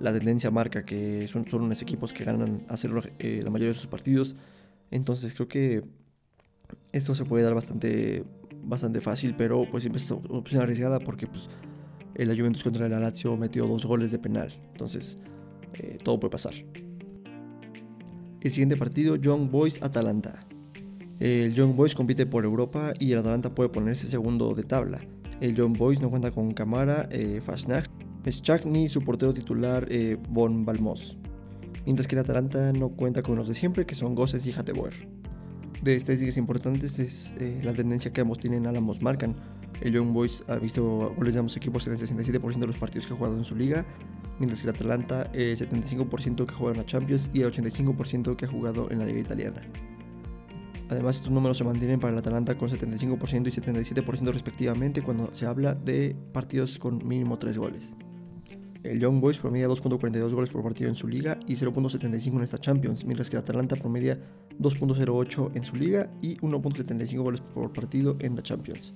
La 0.00 0.12
tendencia 0.12 0.50
marca 0.50 0.84
que 0.84 1.28
son, 1.28 1.46
son 1.46 1.62
unos 1.62 1.82
equipos 1.82 2.12
que 2.12 2.24
ganan 2.24 2.64
hacer 2.68 2.90
eh, 3.18 3.42
la 3.44 3.50
mayoría 3.50 3.72
de 3.72 3.78
sus 3.78 3.86
partidos. 3.86 4.34
Entonces 4.90 5.34
creo 5.34 5.46
que 5.46 5.84
esto 6.92 7.14
se 7.14 7.24
puede 7.24 7.44
dar 7.44 7.54
bastante, 7.54 8.24
bastante 8.62 9.00
fácil, 9.00 9.34
pero 9.36 9.68
pues 9.70 9.82
siempre 9.82 10.02
es 10.02 10.10
opción 10.10 10.62
arriesgada 10.62 11.00
porque 11.00 11.26
pues 11.26 11.48
la 12.14 12.36
Juventus 12.36 12.62
contra 12.62 12.86
el 12.86 12.92
Lazio 12.92 13.36
metió 13.36 13.66
dos 13.66 13.86
goles 13.86 14.12
de 14.12 14.18
penal. 14.18 14.52
Entonces, 14.72 15.18
eh, 15.74 15.98
todo 16.02 16.20
puede 16.20 16.32
pasar. 16.32 16.54
El 18.40 18.50
siguiente 18.50 18.76
partido, 18.76 19.16
Young 19.16 19.50
Boys 19.50 19.82
Atalanta. 19.82 20.46
El 21.18 21.52
Young 21.54 21.76
Boys 21.76 21.94
compite 21.94 22.24
por 22.24 22.44
Europa 22.44 22.94
y 22.98 23.12
el 23.12 23.18
Atalanta 23.18 23.54
puede 23.54 23.68
ponerse 23.68 24.06
segundo 24.06 24.54
de 24.54 24.62
tabla. 24.62 25.00
El 25.40 25.54
Young 25.54 25.76
Boys 25.76 26.00
no 26.00 26.08
cuenta 26.10 26.30
con 26.30 26.52
Camara, 26.52 27.08
eh, 27.10 27.40
Fasnacht, 27.44 27.90
Schach 28.26 28.64
ni 28.64 28.88
su 28.88 29.02
portero 29.02 29.32
titular 29.32 29.86
eh, 29.90 30.16
Von 30.28 30.64
Balmos. 30.64 31.18
Mientras 31.84 32.06
que 32.06 32.14
el 32.14 32.20
Atalanta 32.20 32.72
no 32.72 32.90
cuenta 32.90 33.22
con 33.22 33.36
los 33.36 33.48
de 33.48 33.54
siempre, 33.54 33.86
que 33.86 33.94
son 33.94 34.14
Gosses 34.14 34.46
y 34.46 34.52
Hateboer. 34.52 35.08
De 35.82 35.96
estadísticas 35.96 36.36
importantes 36.36 36.98
es 36.98 37.32
eh, 37.38 37.60
la 37.62 37.72
tendencia 37.72 38.12
que 38.12 38.20
ambos 38.20 38.38
tienen 38.38 38.66
a 38.66 38.70
ambos 38.70 39.00
marcan 39.00 39.34
el 39.80 39.92
Young 39.92 40.12
Boys 40.12 40.44
ha 40.48 40.56
visto 40.56 41.14
goles 41.16 41.34
de 41.34 41.40
ambos 41.40 41.56
equipos 41.56 41.86
en 41.86 41.94
el 41.94 41.98
67% 41.98 42.58
de 42.58 42.66
los 42.66 42.78
partidos 42.78 43.06
que 43.06 43.14
ha 43.14 43.16
jugado 43.16 43.36
en 43.36 43.44
su 43.44 43.56
liga, 43.56 43.84
mientras 44.38 44.62
que 44.62 44.68
el 44.68 44.74
Atalanta 44.74 45.30
el 45.32 45.56
75% 45.56 46.46
que 46.46 46.54
juega 46.54 46.72
en 46.72 46.78
la 46.78 46.86
Champions 46.86 47.30
y 47.32 47.42
el 47.42 47.52
85% 47.52 48.36
que 48.36 48.44
ha 48.44 48.48
jugado 48.48 48.90
en 48.90 48.98
la 48.98 49.06
liga 49.06 49.20
italiana. 49.20 49.62
Además, 50.88 51.16
estos 51.16 51.30
números 51.30 51.56
se 51.56 51.62
mantienen 51.62 52.00
para 52.00 52.12
el 52.12 52.18
Atalanta 52.18 52.58
con 52.58 52.68
75% 52.68 53.46
y 53.46 53.50
77% 53.50 54.32
respectivamente 54.32 55.02
cuando 55.02 55.30
se 55.32 55.46
habla 55.46 55.74
de 55.74 56.16
partidos 56.32 56.78
con 56.78 57.06
mínimo 57.06 57.38
3 57.38 57.58
goles. 57.58 57.96
El 58.82 58.98
Young 58.98 59.20
Boys 59.20 59.38
promedia 59.38 59.68
2.42 59.68 60.32
goles 60.32 60.50
por 60.50 60.62
partido 60.62 60.88
en 60.88 60.96
su 60.96 61.06
liga 61.06 61.38
y 61.46 61.54
0.75 61.54 62.36
en 62.36 62.42
esta 62.42 62.58
Champions, 62.58 63.04
mientras 63.04 63.28
que 63.28 63.36
el 63.36 63.42
Atalanta 63.42 63.76
promedia 63.76 64.18
2.08 64.58 65.52
en 65.54 65.64
su 65.64 65.76
liga 65.76 66.10
y 66.22 66.38
1.75 66.38 67.22
goles 67.22 67.40
por 67.40 67.72
partido 67.72 68.16
en 68.20 68.34
la 68.34 68.42
Champions. 68.42 68.94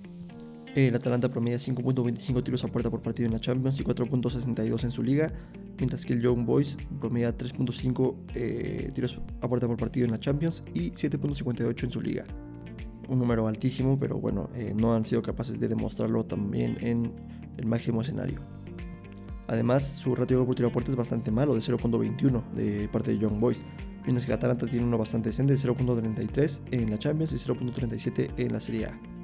El 0.74 0.92
Atalanta 0.96 1.30
promedia 1.30 1.56
5.25 1.56 2.42
tiros 2.42 2.64
a 2.64 2.68
puerta 2.68 2.90
por 2.90 3.00
partido 3.00 3.26
en 3.26 3.32
la 3.32 3.38
Champions 3.38 3.78
y 3.78 3.84
4.62 3.84 4.82
en 4.82 4.90
su 4.90 5.04
liga, 5.04 5.32
mientras 5.78 6.04
que 6.04 6.14
el 6.14 6.20
Young 6.20 6.44
Boys 6.44 6.76
promedia 6.98 7.36
3.5 7.36 8.16
eh, 8.34 8.90
tiros 8.92 9.20
a 9.40 9.48
puerta 9.48 9.68
por 9.68 9.76
partido 9.76 10.04
en 10.04 10.10
la 10.10 10.18
Champions 10.18 10.64
y 10.74 10.90
7.58 10.90 11.84
en 11.84 11.90
su 11.92 12.00
liga. 12.00 12.24
Un 13.08 13.20
número 13.20 13.46
altísimo, 13.46 14.00
pero 14.00 14.18
bueno, 14.18 14.50
eh, 14.56 14.74
no 14.76 14.94
han 14.94 15.04
sido 15.04 15.22
capaces 15.22 15.60
de 15.60 15.68
demostrarlo 15.68 16.24
también 16.24 16.76
en 16.80 17.12
el 17.56 17.66
máximo 17.66 18.02
escenario. 18.02 18.40
Además, 19.46 19.84
su 19.84 20.16
ratio 20.16 20.44
por 20.44 20.56
tiro 20.56 20.68
a 20.68 20.72
puerta 20.72 20.90
es 20.90 20.96
bastante 20.96 21.30
malo, 21.30 21.54
de 21.54 21.60
0.21 21.60 22.50
de 22.50 22.88
parte 22.88 23.12
de 23.12 23.18
Young 23.18 23.38
Boys, 23.38 23.62
mientras 24.02 24.26
que 24.26 24.32
el 24.32 24.38
Atalanta 24.38 24.66
tiene 24.66 24.86
uno 24.86 24.98
bastante 24.98 25.28
decente 25.28 25.52
de 25.52 25.58
0.33 25.60 26.62
en 26.72 26.90
la 26.90 26.98
Champions 26.98 27.32
y 27.32 27.36
0.37 27.36 28.30
en 28.38 28.52
la 28.52 28.58
Serie 28.58 28.86
A. 28.86 29.23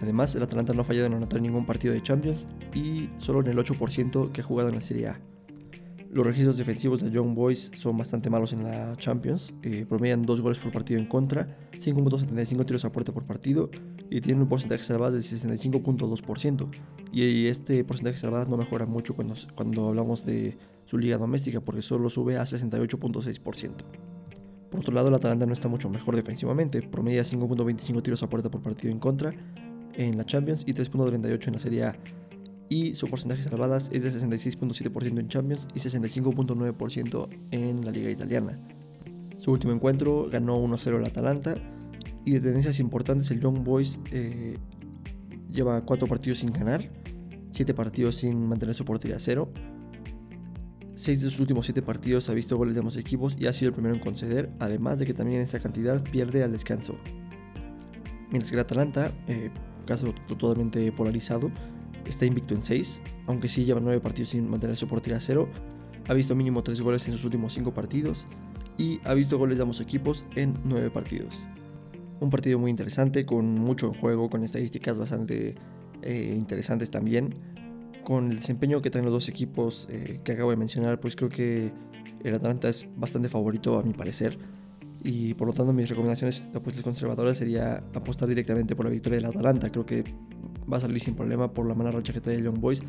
Además, 0.00 0.34
el 0.34 0.42
Atalanta 0.42 0.72
no 0.72 0.82
ha 0.82 0.84
fallado 0.84 1.06
en 1.06 1.14
anotar 1.14 1.40
ningún 1.40 1.66
partido 1.66 1.92
de 1.92 2.02
Champions 2.02 2.46
y 2.74 3.10
solo 3.18 3.40
en 3.40 3.48
el 3.48 3.58
8% 3.58 4.32
que 4.32 4.40
ha 4.40 4.44
jugado 4.44 4.68
en 4.68 4.76
la 4.76 4.80
Serie 4.80 5.08
A. 5.08 5.20
Los 6.10 6.24
registros 6.24 6.56
defensivos 6.56 7.02
de 7.02 7.10
Young 7.10 7.34
Boys 7.34 7.70
son 7.74 7.98
bastante 7.98 8.30
malos 8.30 8.54
en 8.54 8.64
la 8.64 8.96
Champions, 8.96 9.52
eh, 9.62 9.84
promedian 9.86 10.22
2 10.22 10.40
goles 10.40 10.58
por 10.58 10.72
partido 10.72 10.98
en 10.98 11.06
contra, 11.06 11.58
5.75 11.72 12.64
tiros 12.64 12.84
a 12.86 12.92
puerta 12.92 13.12
por 13.12 13.24
partido 13.24 13.68
y 14.08 14.22
tienen 14.22 14.42
un 14.42 14.48
porcentaje 14.48 14.80
de 14.80 14.86
salvadas 14.86 15.14
de 15.14 15.20
65.2%. 15.20 16.66
Y 17.12 17.46
este 17.46 17.84
porcentaje 17.84 18.14
de 18.14 18.20
salvadas 18.20 18.48
no 18.48 18.56
mejora 18.56 18.86
mucho 18.86 19.14
cuando, 19.14 19.34
cuando 19.54 19.88
hablamos 19.88 20.24
de 20.24 20.56
su 20.86 20.96
liga 20.96 21.18
doméstica 21.18 21.60
porque 21.60 21.82
solo 21.82 22.08
sube 22.08 22.38
a 22.38 22.42
68.6%. 22.42 23.72
Por 24.70 24.80
otro 24.80 24.94
lado, 24.94 25.08
el 25.08 25.14
Atalanta 25.14 25.44
no 25.44 25.52
está 25.52 25.68
mucho 25.68 25.90
mejor 25.90 26.16
defensivamente, 26.16 26.80
promedia 26.82 27.22
5.25 27.22 28.02
tiros 28.02 28.22
a 28.22 28.30
puerta 28.30 28.50
por 28.50 28.62
partido 28.62 28.92
en 28.92 28.98
contra 28.98 29.34
en 29.98 30.16
la 30.16 30.24
Champions 30.24 30.62
y 30.66 30.72
3.38 30.72 31.48
en 31.48 31.52
la 31.52 31.58
Serie 31.58 31.84
A. 31.84 31.96
Y 32.70 32.94
su 32.94 33.08
porcentaje 33.08 33.42
de 33.42 33.50
salvadas 33.50 33.90
es 33.92 34.02
de 34.02 34.12
66.7% 34.12 35.18
en 35.18 35.28
Champions 35.28 35.68
y 35.74 35.80
65.9% 35.80 37.28
en 37.50 37.84
la 37.84 37.90
Liga 37.90 38.10
Italiana. 38.10 38.58
Su 39.38 39.52
último 39.52 39.72
encuentro 39.72 40.28
ganó 40.30 40.62
1-0 40.62 40.98
el 40.98 41.04
Atalanta 41.04 41.56
y 42.24 42.32
de 42.32 42.40
tendencias 42.40 42.78
importantes 42.80 43.30
el 43.30 43.40
Young 43.40 43.64
Boys 43.64 43.98
eh, 44.12 44.58
lleva 45.50 45.84
4 45.84 46.06
partidos 46.06 46.38
sin 46.38 46.52
ganar, 46.52 46.88
7 47.50 47.74
partidos 47.74 48.16
sin 48.16 48.46
mantener 48.46 48.74
su 48.74 48.84
portería 48.84 49.16
a 49.16 49.20
cero. 49.20 49.52
6 50.94 51.22
de 51.22 51.30
sus 51.30 51.40
últimos 51.40 51.66
7 51.66 51.80
partidos 51.82 52.28
ha 52.28 52.34
visto 52.34 52.56
goles 52.56 52.74
de 52.74 52.80
ambos 52.80 52.96
equipos 52.96 53.36
y 53.38 53.46
ha 53.46 53.52
sido 53.52 53.68
el 53.68 53.74
primero 53.74 53.94
en 53.94 54.00
conceder, 54.00 54.50
además 54.58 54.98
de 54.98 55.06
que 55.06 55.14
también 55.14 55.38
en 55.38 55.44
esta 55.44 55.60
cantidad 55.60 56.02
pierde 56.02 56.42
al 56.42 56.52
descanso. 56.52 56.98
Mientras 58.30 58.50
que 58.50 58.56
el 58.56 58.60
Atalanta 58.60 59.12
eh, 59.26 59.50
caso 59.88 60.14
totalmente 60.28 60.92
polarizado. 60.92 61.50
Está 62.04 62.26
invicto 62.26 62.54
en 62.54 62.62
6, 62.62 63.00
aunque 63.26 63.48
sí 63.48 63.64
lleva 63.64 63.80
9 63.80 64.00
partidos 64.00 64.30
sin 64.30 64.48
mantener 64.48 64.76
su 64.76 64.86
portería 64.86 65.16
a 65.16 65.20
cero. 65.20 65.48
Ha 66.08 66.14
visto 66.14 66.36
mínimo 66.36 66.62
3 66.62 66.80
goles 66.80 67.06
en 67.06 67.14
sus 67.14 67.24
últimos 67.24 67.54
5 67.54 67.72
partidos 67.72 68.28
y 68.76 69.00
ha 69.04 69.14
visto 69.14 69.38
goles 69.38 69.58
de 69.58 69.62
ambos 69.62 69.80
equipos 69.80 70.26
en 70.36 70.54
9 70.64 70.90
partidos. 70.90 71.46
Un 72.20 72.30
partido 72.30 72.58
muy 72.58 72.70
interesante, 72.70 73.24
con 73.24 73.54
mucho 73.54 73.92
juego, 73.94 74.28
con 74.28 74.44
estadísticas 74.44 74.98
bastante 74.98 75.54
eh, 76.02 76.34
interesantes 76.36 76.90
también. 76.90 77.34
Con 78.04 78.30
el 78.30 78.36
desempeño 78.36 78.82
que 78.82 78.90
traen 78.90 79.04
los 79.04 79.12
dos 79.12 79.28
equipos 79.28 79.88
eh, 79.90 80.20
que 80.22 80.32
acabo 80.32 80.50
de 80.50 80.56
mencionar, 80.56 81.00
pues 81.00 81.16
creo 81.16 81.28
que 81.28 81.72
el 82.24 82.34
Atlanta 82.34 82.68
es 82.68 82.86
bastante 82.96 83.28
favorito 83.28 83.78
a 83.78 83.82
mi 83.82 83.92
parecer 83.92 84.38
y 85.08 85.32
por 85.32 85.48
lo 85.48 85.54
tanto 85.54 85.72
mis 85.72 85.88
recomendaciones 85.88 86.52
de 86.52 86.58
apuestas 86.58 86.84
conservadoras 86.84 87.38
sería 87.38 87.82
apostar 87.94 88.28
directamente 88.28 88.76
por 88.76 88.84
la 88.84 88.90
victoria 88.90 89.16
del 89.16 89.24
Atalanta. 89.24 89.72
Creo 89.72 89.86
que 89.86 90.04
va 90.70 90.76
a 90.76 90.80
salir 90.80 91.00
sin 91.00 91.14
problema 91.14 91.50
por 91.50 91.66
la 91.66 91.74
mala 91.74 91.90
racha 91.90 92.12
que 92.12 92.20
trae 92.20 92.36
el 92.36 92.44
Young 92.44 92.60
Boys. 92.60 92.82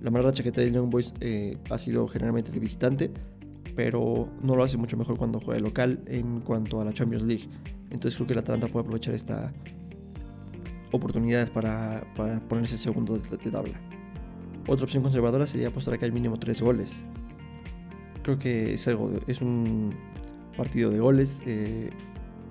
La 0.00 0.10
mala 0.10 0.30
racha 0.30 0.42
que 0.42 0.50
trae 0.50 0.64
el 0.64 0.72
Young 0.72 0.88
Boys 0.88 1.12
eh, 1.20 1.58
ha 1.68 1.76
sido 1.76 2.08
generalmente 2.08 2.50
de 2.52 2.58
visitante, 2.58 3.10
pero 3.76 4.30
no 4.42 4.56
lo 4.56 4.64
hace 4.64 4.78
mucho 4.78 4.96
mejor 4.96 5.18
cuando 5.18 5.40
juega 5.40 5.60
local 5.60 6.02
en 6.06 6.40
cuanto 6.40 6.80
a 6.80 6.86
la 6.86 6.94
Champions 6.94 7.24
League. 7.24 7.50
Entonces 7.90 8.16
creo 8.16 8.26
que 8.26 8.32
el 8.32 8.38
Atalanta 8.38 8.68
puede 8.68 8.84
aprovechar 8.84 9.12
esta 9.12 9.52
oportunidad 10.90 11.52
para, 11.52 12.02
para 12.16 12.40
ponerse 12.48 12.78
segundo 12.78 13.18
de, 13.18 13.28
de 13.28 13.50
tabla. 13.50 13.78
Otra 14.66 14.84
opción 14.84 15.02
conservadora 15.02 15.46
sería 15.46 15.68
apostar 15.68 15.92
a 15.92 15.98
que 15.98 16.06
hay 16.06 16.12
mínimo 16.12 16.38
3 16.38 16.62
goles. 16.62 17.04
Creo 18.22 18.38
que 18.38 18.72
es 18.72 18.88
algo, 18.88 19.10
es 19.26 19.42
un 19.42 19.94
partido 20.58 20.90
de 20.90 20.98
goles. 20.98 21.40
Eh, 21.46 21.88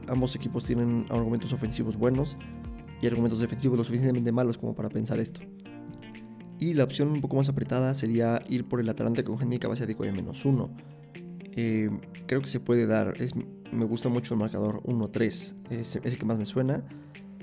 ambos 0.08 0.36
equipos 0.36 0.64
tienen 0.64 1.06
argumentos 1.10 1.54
ofensivos 1.54 1.98
buenos 1.98 2.38
y 3.00 3.06
argumentos 3.06 3.40
defensivos 3.40 3.78
lo 3.78 3.84
suficientemente 3.84 4.32
malos 4.32 4.58
como 4.58 4.74
para 4.74 4.90
pensar 4.90 5.20
esto. 5.20 5.42
Y 6.58 6.74
la 6.74 6.86
opción 6.86 7.10
un 7.10 7.22
poco 7.22 7.36
más 7.36 7.50
apretada 7.50 7.94
sería 7.94 8.42
ir 8.50 8.68
por 8.68 8.80
el 8.80 8.90
Atalanta 8.90 9.24
con 9.24 9.40
handicap 9.40 9.72
asiático 9.72 10.04
de 10.04 10.12
menos 10.12 10.44
1. 10.44 10.76
Eh, 11.52 11.92
creo 12.26 12.42
que 12.42 12.48
se 12.48 12.60
puede 12.60 12.88
dar. 12.88 13.14
Es, 13.20 13.34
me 13.36 13.86
gusta 13.86 14.10
mucho 14.10 14.34
el 14.34 14.40
marcador 14.40 14.82
1-3. 14.84 15.56
Es, 15.70 15.96
el 15.98 16.18
que 16.18 16.26
más 16.26 16.40
me 16.40 16.46
suena. 16.46 16.84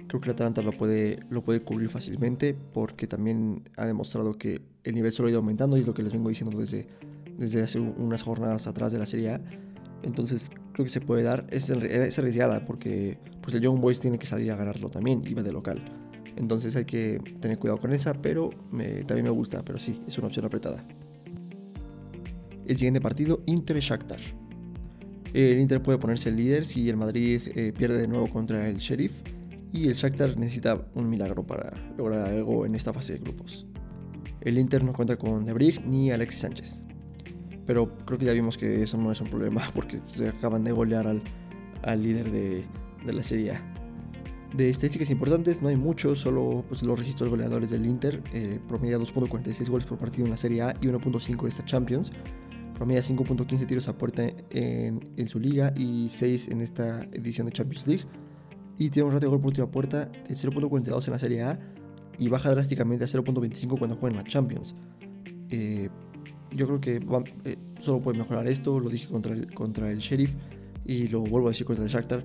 Creo 0.08 0.20
que 0.20 0.28
el 0.28 0.34
Atalanta 0.34 0.62
lo 0.62 0.72
puede, 0.72 1.20
lo 1.30 1.44
puede 1.44 1.62
cubrir 1.62 1.90
fácilmente 1.90 2.56
porque 2.72 3.06
también 3.06 3.68
ha 3.76 3.86
demostrado 3.86 4.36
que 4.36 4.62
el 4.82 4.94
nivel 4.94 5.12
solo 5.12 5.28
ha 5.28 5.30
ido 5.30 5.38
aumentando 5.38 5.76
y 5.76 5.80
es 5.80 5.86
lo 5.86 5.94
que 5.94 6.02
les 6.02 6.12
vengo 6.12 6.28
diciendo 6.28 6.58
desde, 6.58 6.88
desde 7.38 7.62
hace 7.62 7.78
unas 7.78 8.22
jornadas 8.22 8.66
atrás 8.66 8.92
de 8.92 8.98
la 8.98 9.06
Serie 9.06 9.30
A 9.30 9.40
Entonces 10.04 10.50
creo 10.72 10.84
que 10.84 10.90
se 10.90 11.00
puede 11.00 11.22
dar. 11.22 11.46
Es, 11.50 11.70
es 11.70 12.18
arriesgada 12.18 12.64
porque 12.64 13.18
pues 13.40 13.54
el 13.54 13.62
Young 13.62 13.80
Boys 13.80 14.00
tiene 14.00 14.18
que 14.18 14.26
salir 14.26 14.52
a 14.52 14.56
ganarlo 14.56 14.90
también 14.90 15.22
y 15.26 15.34
va 15.34 15.42
de 15.42 15.52
local. 15.52 15.82
Entonces 16.36 16.74
hay 16.76 16.84
que 16.84 17.18
tener 17.40 17.58
cuidado 17.58 17.78
con 17.78 17.92
esa, 17.92 18.14
pero 18.14 18.50
también 19.06 19.24
me 19.24 19.30
gusta, 19.30 19.64
pero 19.64 19.78
sí, 19.78 20.02
es 20.06 20.18
una 20.18 20.26
opción 20.28 20.44
apretada. 20.44 20.84
El 22.66 22.76
siguiente 22.76 23.00
partido, 23.00 23.42
Inter-Shakhtar. 23.46 24.20
El 25.32 25.60
Inter 25.60 25.82
puede 25.82 25.98
ponerse 25.98 26.30
el 26.30 26.36
líder 26.36 26.64
si 26.64 26.88
el 26.88 26.96
Madrid 26.96 27.42
eh, 27.54 27.72
pierde 27.76 27.98
de 27.98 28.08
nuevo 28.08 28.26
contra 28.28 28.68
el 28.68 28.76
Sheriff 28.76 29.12
y 29.72 29.88
el 29.88 29.94
Shakhtar 29.94 30.36
necesita 30.38 30.86
un 30.94 31.10
milagro 31.10 31.44
para 31.44 31.72
lograr 31.98 32.28
algo 32.28 32.64
en 32.64 32.74
esta 32.74 32.92
fase 32.92 33.14
de 33.14 33.18
grupos. 33.18 33.66
El 34.40 34.58
Inter 34.58 34.84
no 34.84 34.92
cuenta 34.92 35.16
con 35.16 35.44
De 35.44 35.80
ni 35.86 36.10
Alexis 36.10 36.40
Sánchez. 36.40 36.84
Pero 37.66 37.88
creo 38.04 38.18
que 38.18 38.26
ya 38.26 38.32
vimos 38.32 38.58
que 38.58 38.82
eso 38.82 38.96
no 38.98 39.10
es 39.10 39.20
un 39.20 39.28
problema 39.28 39.62
porque 39.74 40.00
se 40.06 40.28
acaban 40.28 40.64
de 40.64 40.72
golear 40.72 41.06
al, 41.06 41.22
al 41.82 42.02
líder 42.02 42.30
de, 42.30 42.64
de, 43.04 43.12
la 43.12 43.22
Serie 43.22 43.52
A. 43.52 43.62
De 44.54 44.70
estadísticas 44.70 45.10
importantes 45.10 45.62
no 45.62 45.68
hay 45.68 45.76
mucho, 45.76 46.14
solo 46.14 46.64
pues, 46.68 46.82
los 46.82 46.98
registros 46.98 47.30
goleadores 47.30 47.70
del 47.70 47.86
Inter. 47.86 48.22
Eh, 48.32 48.60
promedia 48.68 48.98
2.46 48.98 49.68
goles 49.68 49.86
por 49.86 49.98
partido 49.98 50.26
en 50.26 50.30
la 50.30 50.36
Serie 50.36 50.62
A 50.62 50.76
y 50.80 50.86
1.5 50.86 51.42
de 51.42 51.48
esta 51.48 51.64
Champions. 51.64 52.12
Promedia 52.74 53.02
5.15 53.02 53.66
tiros 53.66 53.88
a 53.88 53.96
puerta 53.96 54.24
en, 54.50 55.12
en, 55.16 55.26
su 55.26 55.38
liga 55.38 55.72
y 55.76 56.08
6 56.08 56.48
en 56.48 56.60
esta 56.60 57.04
edición 57.12 57.46
de 57.46 57.52
Champions 57.52 57.86
League. 57.86 58.04
Y 58.78 58.90
tiene 58.90 59.06
un 59.06 59.12
ratio 59.12 59.28
de 59.28 59.36
gol 59.36 59.40
por 59.40 59.52
tiro 59.52 59.70
puerta 59.70 60.06
de 60.06 60.34
0.42 60.34 61.06
en 61.06 61.12
la 61.12 61.18
Serie 61.18 61.42
A 61.42 61.58
y 62.18 62.28
baja 62.28 62.50
drásticamente 62.50 63.04
a 63.04 63.06
0.25 63.06 63.78
cuando 63.78 63.96
juega 63.96 64.16
en 64.16 64.24
la 64.24 64.24
Champions. 64.24 64.74
Eh, 65.50 65.88
yo 66.54 66.66
creo 66.66 66.80
que 66.80 67.00
eh, 67.44 67.56
solo 67.78 68.00
puede 68.00 68.18
mejorar 68.18 68.46
esto, 68.46 68.78
lo 68.78 68.88
dije 68.88 69.08
contra 69.08 69.34
el, 69.34 69.52
contra 69.52 69.90
el 69.90 69.98
Sheriff 69.98 70.34
y 70.84 71.08
lo 71.08 71.20
vuelvo 71.20 71.48
a 71.48 71.50
decir 71.50 71.66
contra 71.66 71.84
el 71.84 71.90
Shakhtar. 71.90 72.22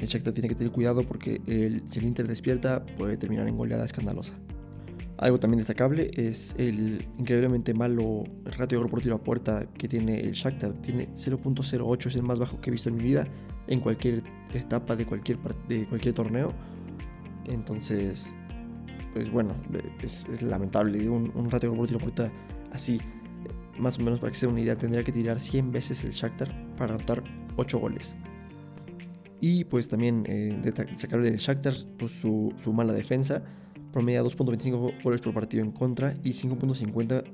El 0.00 0.06
Shakhtar 0.06 0.32
tiene 0.32 0.48
que 0.48 0.54
tener 0.54 0.72
cuidado 0.72 1.02
porque 1.02 1.40
el, 1.46 1.82
si 1.88 1.98
el 1.98 2.06
Inter 2.06 2.26
despierta 2.26 2.84
puede 2.98 3.16
terminar 3.16 3.46
en 3.48 3.56
goleada 3.56 3.84
escandalosa. 3.84 4.34
Algo 5.18 5.40
también 5.40 5.58
destacable 5.58 6.12
es 6.14 6.54
el 6.58 7.04
increíblemente 7.18 7.74
malo 7.74 8.24
ratio 8.44 8.78
de 8.78 8.82
gol 8.84 8.90
por 8.90 9.02
tiro 9.02 9.16
a 9.16 9.22
puerta 9.22 9.66
que 9.76 9.88
tiene 9.88 10.20
el 10.20 10.32
Shakhtar. 10.32 10.74
Tiene 10.74 11.08
0.08, 11.14 12.06
es 12.06 12.16
el 12.16 12.22
más 12.22 12.38
bajo 12.38 12.60
que 12.60 12.70
he 12.70 12.72
visto 12.72 12.88
en 12.88 12.96
mi 12.96 13.02
vida 13.02 13.26
en 13.66 13.80
cualquier 13.80 14.22
etapa 14.54 14.94
de 14.94 15.06
cualquier, 15.06 15.38
de 15.68 15.86
cualquier 15.86 16.14
torneo. 16.14 16.54
Entonces, 17.46 18.32
pues 19.12 19.30
bueno, 19.30 19.56
es, 20.00 20.24
lamentable. 20.40 21.08
Un, 21.08 21.32
un 21.34 21.50
ratio 21.50 21.70
de 21.70 21.76
gol 21.76 21.78
por 21.78 21.86
tiro 21.88 21.98
a 21.98 22.02
puerta 22.02 22.32
así, 22.72 23.00
más 23.78 23.98
o 23.98 24.02
menos 24.02 24.20
para 24.20 24.32
que 24.32 24.38
se 24.38 24.46
una 24.46 24.60
idea, 24.60 24.76
tendría 24.76 25.04
que 25.04 25.12
tirar 25.12 25.40
100 25.40 25.72
veces 25.72 26.04
el 26.04 26.12
Shakhtar 26.12 26.54
para 26.76 26.94
anotar 26.94 27.22
8 27.56 27.78
goles. 27.78 28.16
Y 29.40 29.64
pues 29.64 29.88
también 29.88 30.24
eh, 30.28 30.58
destacable 30.62 31.30
del 31.30 31.38
Shakhtar, 31.38 31.74
pues 31.98 32.12
su, 32.12 32.52
su 32.62 32.72
mala 32.72 32.92
defensa, 32.92 33.42
promedia 33.92 34.22
2.25 34.22 35.02
goles 35.02 35.20
por 35.20 35.32
partido 35.32 35.62
en 35.62 35.72
contra 35.72 36.14
y 36.24 36.30
5.50 36.30 37.24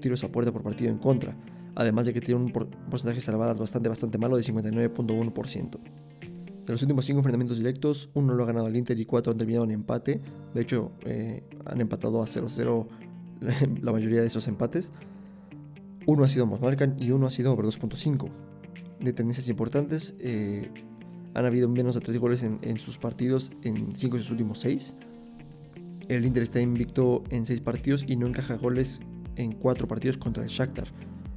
tiros 0.00 0.24
a 0.24 0.32
puerta 0.32 0.52
por 0.52 0.62
partido 0.62 0.90
en 0.90 0.98
contra, 0.98 1.36
además 1.74 2.06
de 2.06 2.14
que 2.14 2.20
tiene 2.20 2.40
un 2.40 2.50
porcentaje 2.50 3.16
de 3.16 3.20
salvadas 3.20 3.58
bastante, 3.58 3.88
bastante 3.88 4.18
malo 4.18 4.36
de 4.36 4.42
59.1%. 4.42 5.78
De 6.66 6.72
los 6.72 6.82
últimos 6.82 7.04
5 7.04 7.18
enfrentamientos 7.18 7.58
directos, 7.58 8.10
uno 8.14 8.34
lo 8.34 8.44
ha 8.44 8.46
ganado 8.46 8.68
el 8.68 8.76
Inter 8.76 8.98
y 8.98 9.04
4 9.04 9.32
han 9.32 9.38
terminado 9.38 9.64
en 9.64 9.72
empate. 9.72 10.20
De 10.54 10.60
hecho, 10.60 10.92
eh, 11.04 11.42
han 11.64 11.80
empatado 11.80 12.22
a 12.22 12.26
0-0 12.26 12.86
la 13.82 13.92
mayoría 13.92 14.20
de 14.20 14.26
esos 14.26 14.46
empates. 14.46 14.92
Uno 16.06 16.24
ha 16.24 16.28
sido 16.28 16.46
Mosmarcan 16.46 16.96
y 16.98 17.10
uno 17.10 17.26
ha 17.26 17.30
sido 17.30 17.52
over 17.52 17.66
2.5. 17.66 18.28
De 19.00 19.12
tendencias 19.12 19.48
importantes, 19.48 20.14
eh, 20.18 20.70
han 21.34 21.44
habido 21.44 21.68
menos 21.68 21.94
de 21.94 22.00
3 22.00 22.18
goles 22.18 22.42
en, 22.42 22.76
sus 22.76 22.98
partidos 22.98 23.52
en 23.62 23.94
5 23.94 24.16
de 24.16 24.22
sus 24.22 24.32
últimos 24.32 24.58
6. 24.60 24.96
El 26.08 26.26
Inter 26.26 26.42
está 26.42 26.60
invicto 26.60 27.22
en 27.30 27.46
6 27.46 27.60
partidos 27.60 28.04
y 28.06 28.16
no 28.16 28.26
encaja 28.26 28.56
goles 28.56 29.00
en 29.36 29.52
4 29.52 29.86
partidos 29.86 30.18
contra 30.18 30.42
el 30.42 30.48
Shakhtar. 30.48 30.88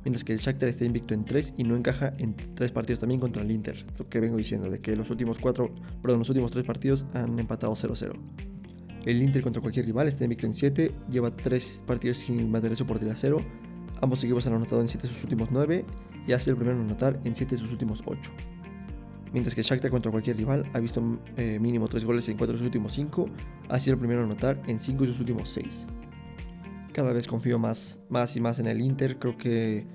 Mientras 0.04 0.24
que 0.24 0.34
el 0.34 0.40
Shakhtar 0.40 0.68
está 0.68 0.84
invicto 0.84 1.14
en 1.14 1.24
3 1.24 1.54
y 1.58 1.64
no 1.64 1.76
encaja 1.76 2.12
en 2.18 2.36
3 2.36 2.72
partidos 2.72 3.02
también 3.02 3.22
contra 3.22 3.44
el 3.44 3.52
Inter. 3.52 3.86
Lo 3.98 4.10
que 4.10 4.20
vengo 4.20 4.36
diciendo, 4.36 4.70
de 4.70 4.80
que 4.80 4.96
los 4.96 5.10
últimos, 5.10 5.40
4, 5.40 5.74
perdón, 6.02 6.20
los 6.20 6.30
últimos 6.30 6.52
3 6.52 6.66
partidos 6.66 7.06
han 7.14 7.40
empatado 7.40 7.74
0-0. 7.74 8.14
El 9.06 9.22
Inter 9.22 9.44
contra 9.44 9.62
cualquier 9.62 9.86
rival 9.86 10.08
está 10.08 10.24
invicto 10.24 10.48
en 10.48 10.54
7, 10.54 10.92
lleva 11.10 11.36
3 11.36 11.84
partidos 11.86 12.18
sin 12.18 12.50
mantener 12.50 12.76
su 12.76 12.86
portería 12.86 13.14
a 13.14 13.18
0. 13.18 13.38
Ambos 14.04 14.22
equipos 14.22 14.46
han 14.48 14.54
anotado 14.54 14.82
en 14.82 14.90
7 14.90 15.08
de 15.08 15.14
sus 15.14 15.24
últimos 15.24 15.48
9 15.50 15.86
y 16.28 16.34
ha 16.34 16.40
sido 16.40 16.52
el 16.52 16.58
primero 16.58 16.78
en 16.78 16.84
anotar 16.84 17.22
en 17.24 17.34
7 17.34 17.56
de 17.56 17.62
sus 17.62 17.72
últimos 17.72 18.04
8. 18.06 18.32
Mientras 19.32 19.56
que 19.56 19.62
Shakhtar 19.62 19.92
contra 19.92 20.12
cualquier 20.12 20.36
rival 20.36 20.70
ha 20.74 20.80
visto 20.82 21.22
eh, 21.38 21.58
mínimo 21.58 21.88
3 21.88 22.04
goles 22.04 22.28
en 22.28 22.36
4 22.36 22.52
de 22.52 22.58
sus 22.58 22.66
últimos 22.66 22.92
5, 22.92 23.30
ha 23.70 23.80
sido 23.80 23.94
el 23.94 24.00
primero 24.00 24.20
en 24.20 24.26
anotar 24.26 24.62
en 24.68 24.78
5 24.78 25.04
de 25.04 25.08
sus 25.08 25.22
últimos 25.22 25.48
6. 25.48 25.88
Cada 26.92 27.14
vez 27.14 27.28
confío 27.28 27.60
más, 27.60 28.02
más 28.10 28.36
y 28.36 28.42
más 28.42 28.60
en 28.60 28.68
el 28.68 28.82
Inter, 28.82 29.20
creo 29.20 29.38
que 29.38 29.88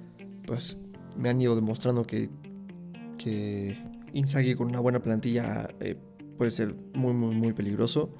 pues 0.47 0.79
me 1.15 1.29
han 1.29 1.38
ido 1.43 1.55
demostrando 1.55 2.07
que, 2.07 2.31
que 3.19 3.77
Inzaghi 4.15 4.55
con 4.55 4.69
una 4.69 4.81
buena 4.81 5.00
plantilla 5.03 5.69
eh, 5.81 5.97
puede 6.38 6.50
ser 6.50 6.75
muy 6.95 7.12
muy 7.12 7.35
muy 7.35 7.53
peligroso 7.53 8.15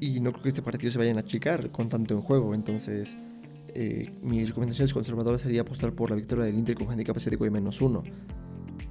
y 0.00 0.20
no 0.20 0.32
creo 0.32 0.44
que 0.44 0.48
este 0.48 0.62
partido 0.62 0.90
se 0.90 0.96
vayan 0.96 1.18
a 1.18 1.20
achicar 1.20 1.70
con 1.70 1.90
tanto 1.90 2.14
en 2.14 2.22
juego. 2.22 2.54
Entonces, 2.54 3.18
eh, 3.74 4.12
mis 4.22 4.48
recomendaciones 4.48 4.94
conservadoras 4.94 5.40
sería 5.40 5.62
apostar 5.62 5.92
por 5.92 6.10
la 6.10 6.16
victoria 6.16 6.44
del 6.44 6.56
Inter 6.56 6.76
con 6.76 6.88
handicap 6.88 7.16
asiático 7.16 7.42
de 7.44 7.50
menos 7.50 7.80
uno. 7.80 8.04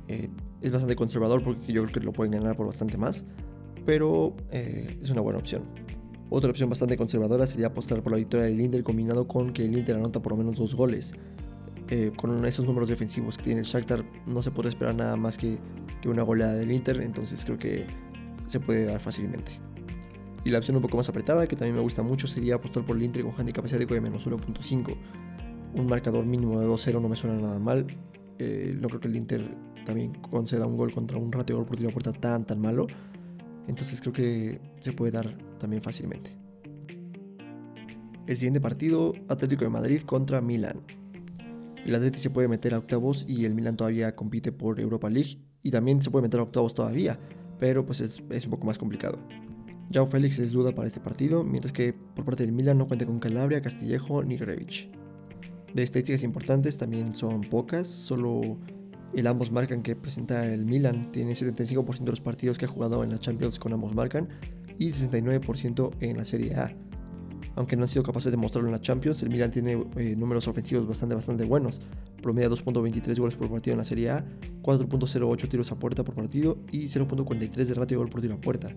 Eh, 0.10 0.30
es 0.62 0.72
bastante 0.72 0.96
conservador 0.96 1.42
porque 1.42 1.72
yo 1.72 1.84
creo 1.84 1.94
que 1.94 2.06
lo 2.06 2.12
pueden 2.12 2.34
ganar 2.34 2.58
por 2.58 2.68
bastante 2.68 2.98
más, 2.98 3.24
pero 3.86 4.36
eh, 4.52 5.00
es 5.02 5.10
una 5.10 5.22
buena 5.22 5.40
opción. 5.40 5.64
Otra 6.30 6.50
opción 6.50 6.70
bastante 6.70 6.98
conservadora 6.98 7.48
sería 7.48 7.68
apostar 7.68 8.02
por 8.04 8.12
la 8.12 8.18
victoria 8.18 8.46
del 8.46 8.60
Inter 8.60 8.84
combinado 8.84 9.26
con 9.26 9.54
que 9.54 9.64
el 9.64 9.78
Inter 9.78 9.96
anota 9.96 10.22
por 10.22 10.34
lo 10.34 10.40
menos 10.40 10.58
dos 10.58 10.76
goles. 10.76 11.16
con 12.18 12.44
esos 12.46 12.66
números 12.66 12.90
defensivos 12.90 13.38
que 13.38 13.44
tiene 13.44 13.60
el 13.60 13.66
Shakhtar 13.66 14.04
no 14.26 14.42
se 14.42 14.52
puede 14.52 14.70
esperar 14.70 14.96
nada 14.96 15.16
más 15.16 15.38
que, 15.38 15.60
que 16.02 16.10
una 16.10 16.24
goleada 16.24 16.56
del 16.56 16.72
Inter, 16.72 17.02
entonces 17.02 17.46
creo 17.46 17.58
que 17.58 17.86
se 18.48 18.60
puede 18.60 18.86
dar 18.86 19.00
fácilmente. 19.00 19.73
Y 20.46 20.50
la 20.50 20.58
opción 20.58 20.76
un 20.76 20.82
poco 20.82 20.98
más 20.98 21.08
apretada, 21.08 21.48
que 21.48 21.56
también 21.56 21.76
me 21.76 21.82
gusta 21.82 22.04
mucho, 22.04 22.28
sería 22.28 22.56
apostar 22.56 22.84
por 22.84 22.98
el 22.98 23.04
Inter 23.04 23.24
con 23.24 23.34
handicap 23.38 23.64
asiático 23.66 23.94
de 23.94 24.02
menos 24.02 24.28
1.5. 24.28 24.96
Un 25.76 25.86
marcador 25.88 26.26
mínimo 26.26 26.60
de 26.60 26.68
2-0 26.68 27.02
no 27.02 27.10
me 27.10 27.16
suena 27.16 27.38
nada 27.40 27.60
mal. 27.60 27.88
Eh, 28.40 28.76
no 28.80 28.90
creo 28.90 29.00
que 29.00 29.08
el 29.08 29.16
Inter 29.16 29.56
también 29.86 30.14
conceda 30.16 30.66
un 30.66 30.76
gol 30.76 30.92
contra 30.92 31.18
un 31.18 31.32
ratio 31.32 31.58
gol 31.58 31.66
por 31.66 31.78
tiro 31.78 31.90
a 31.90 32.14
tan 32.14 32.46
tan 32.46 32.60
malo. 32.60 32.88
Entonces 33.68 34.02
creo 34.02 34.14
que 34.14 34.60
se 34.80 34.92
puede 34.92 35.12
dar 35.12 35.38
también 35.58 35.82
fácilmente. 35.82 36.32
El 38.28 38.38
siguiente 38.38 38.62
partido, 38.62 39.14
Atlético 39.28 39.64
de 39.64 39.70
Madrid 39.70 40.02
contra 40.02 40.42
Milan. 40.42 40.82
El 41.86 41.96
Atlético 41.96 42.22
se 42.22 42.30
puede 42.30 42.48
meter 42.48 42.74
a 42.74 42.78
octavos 42.78 43.26
y 43.28 43.46
el 43.46 43.54
Milan 43.56 43.76
todavía 43.76 44.16
compite 44.16 44.52
por 44.52 44.80
Europa 44.80 45.10
League 45.10 45.40
y 45.62 45.72
también 45.72 46.02
se 46.02 46.10
puede 46.12 46.24
meter 46.24 46.40
a 46.40 46.44
octavos 46.44 46.74
todavía, 46.74 47.20
pero 47.60 47.86
pues 47.86 48.02
es, 48.02 48.24
es 48.30 48.46
un 48.46 48.52
poco 48.52 48.66
más 48.66 48.78
complicado. 48.78 49.18
Jao 49.92 50.06
Félix 50.06 50.40
es 50.40 50.52
duda 50.52 50.74
para 50.74 50.88
este 50.88 51.00
partido, 51.00 51.44
mientras 51.44 51.72
que 51.72 51.94
por 51.94 52.26
parte 52.26 52.46
del 52.46 52.54
Milan 52.54 52.78
no 52.78 52.88
cuenta 52.88 53.06
con 53.06 53.20
Calabria, 53.20 53.62
Castillejo 53.62 54.24
ni 54.24 54.38
Grevich. 54.38 54.90
De 55.74 55.84
estadísticas 55.84 56.24
importantes 56.24 56.78
también 56.78 57.16
son 57.16 57.42
pocas, 57.42 57.88
solo 57.88 58.42
el 59.14 59.28
ambos 59.28 59.52
marcan 59.52 59.84
que 59.84 59.96
presenta 59.96 60.46
el 60.46 60.66
Milan 60.66 61.12
tiene 61.12 61.34
75% 61.34 62.00
de 62.00 62.12
los 62.12 62.22
partidos 62.22 62.58
que 62.58 62.66
ha 62.66 62.68
jugado 62.68 63.04
en 63.04 63.12
la 63.12 63.20
Champions 63.20 63.60
con 63.60 63.74
ambos 63.74 63.94
marcan 63.94 64.30
y 64.80 64.88
69% 64.90 65.92
en 66.00 66.18
la 66.18 66.26
Serie 66.26 66.56
A. 66.56 66.76
Aunque 67.56 67.76
no 67.76 67.84
han 67.84 67.88
sido 67.88 68.04
capaces 68.04 68.32
de 68.32 68.38
mostrarlo 68.38 68.70
en 68.70 68.74
la 68.74 68.82
Champions, 68.82 69.22
el 69.22 69.30
Milan 69.30 69.52
tiene 69.52 69.86
eh, 69.98 70.16
números 70.16 70.48
ofensivos 70.48 70.88
bastante 70.88 71.14
bastante 71.14 71.44
buenos. 71.44 71.82
Promedia 72.22 72.50
2.23 72.50 73.20
goles 73.20 73.36
por 73.36 73.50
partido 73.52 73.74
en 73.74 73.78
la 73.80 73.86
Serie 73.86 74.10
A, 74.10 74.26
4.08 74.64 75.48
tiros 75.48 75.72
a 75.72 75.78
puerta 75.78 76.04
por 76.04 76.16
partido 76.16 76.58
y 76.72 76.86
0.43 76.86 77.66
de 77.66 77.74
ratio 77.74 77.98
de 77.98 78.04
gol 78.04 78.10
por 78.10 78.22
tiro 78.22 78.36
a 78.36 78.42
puerta. 78.42 78.76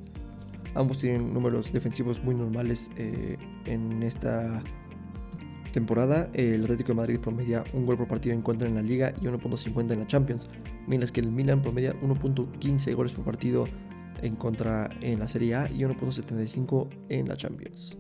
Ambos 0.77 0.99
tienen 0.99 1.33
números 1.33 1.73
defensivos 1.73 2.23
muy 2.23 2.35
normales 2.35 2.91
eh, 2.97 3.39
en 3.65 4.03
esta 4.03 4.63
temporada. 5.73 6.31
El 6.35 6.63
Atlético 6.65 6.89
de 6.89 6.95
Madrid 6.97 7.19
promedia 7.19 7.65
un 7.73 7.87
gol 7.87 7.97
por 7.97 8.07
partido 8.07 8.35
en 8.35 8.43
contra 8.43 8.69
en 8.69 8.75
la 8.75 8.83
liga 8.83 9.15
y 9.21 9.25
1.50 9.25 9.93
en 9.93 10.01
la 10.01 10.07
Champions, 10.07 10.49
mientras 10.87 11.11
que 11.11 11.21
el 11.21 11.33
Milan 11.33 11.63
promedia 11.63 11.99
1.15 12.03 12.95
goles 12.95 13.15
por 13.15 13.25
partido 13.25 13.65
en 14.21 14.37
contra 14.37 14.91
en 15.01 15.19
la 15.19 15.29
Serie 15.29 15.55
A 15.55 15.67
y 15.71 15.79
1.75 15.79 16.89
en 17.09 17.29
la 17.29 17.37
Champions. 17.37 17.97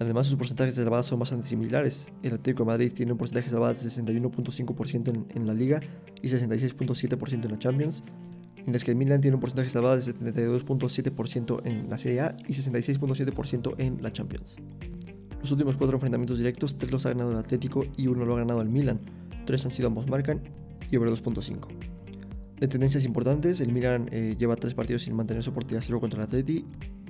Además, 0.00 0.26
sus 0.26 0.36
porcentajes 0.36 0.74
de 0.74 0.82
salvadas 0.82 1.06
son 1.06 1.18
bastante 1.18 1.46
similares. 1.46 2.10
El 2.22 2.32
Atlético 2.32 2.64
de 2.64 2.68
Madrid 2.68 2.92
tiene 2.92 3.12
un 3.12 3.18
porcentaje 3.18 3.46
de 3.46 3.50
salvadas 3.50 3.84
de 3.84 4.02
61.5% 4.02 5.08
en, 5.08 5.26
en, 5.28 5.46
la 5.46 5.52
Liga 5.52 5.80
y 6.22 6.28
66.7% 6.28 7.44
en 7.44 7.50
la 7.50 7.58
Champions, 7.58 8.02
mientras 8.64 8.84
que 8.84 8.90
el 8.90 8.96
Milan 8.96 9.20
tiene 9.20 9.34
un 9.34 9.40
porcentaje 9.40 9.68
salvado 9.68 9.96
de 9.96 10.02
72.7% 10.02 11.62
en 11.64 11.88
la 11.90 11.98
Serie 11.98 12.20
A 12.20 12.36
y 12.46 12.52
66.7% 12.52 13.74
en 13.78 14.02
la 14.02 14.12
Champions. 14.12 14.58
Los 15.40 15.50
últimos 15.50 15.76
cuatro 15.76 15.96
enfrentamientos 15.96 16.38
directos, 16.38 16.78
tres 16.78 16.92
los 16.92 17.04
ha 17.06 17.10
ganado 17.10 17.32
el 17.32 17.38
Atlético 17.38 17.84
y 17.96 18.06
uno 18.06 18.24
lo 18.24 18.36
ha 18.36 18.38
ganado 18.38 18.62
el 18.62 18.68
Milan, 18.68 19.00
tres 19.44 19.64
han 19.64 19.72
sido 19.72 19.88
ambos 19.88 20.08
marcan 20.08 20.40
y 20.90 20.96
over 20.96 21.10
2.5. 21.10 21.68
De 22.60 22.68
tendencias 22.68 23.04
importantes, 23.04 23.60
el 23.60 23.72
Milan 23.72 24.08
eh, 24.12 24.36
lleva 24.38 24.54
tres 24.54 24.74
partidos 24.74 25.02
sin 25.02 25.16
mantener 25.16 25.42
su 25.42 25.52
portería 25.52 25.80
cero 25.82 25.98
contra 25.98 26.20
el 26.20 26.28
Atleti 26.28 26.64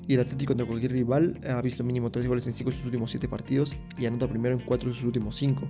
y 0.09 0.15
el 0.15 0.21
Atleti 0.21 0.47
contra 0.47 0.67
cualquier 0.67 0.93
rival 0.93 1.39
ha 1.47 1.61
visto 1.61 1.85
mínimo 1.85 2.11
tres 2.11 2.27
goles 2.27 2.47
en 2.47 2.55
cinco 2.55 2.71
de 2.71 2.77
sus 2.77 2.87
últimos 2.87 3.11
siete 3.11 3.29
partidos 3.29 3.77
y 3.99 4.07
anota 4.07 4.27
primero 4.27 4.55
en 4.55 4.65
cuatro 4.65 4.89
de 4.89 4.95
sus 4.95 5.05
últimos 5.05 5.37
cinco. 5.37 5.69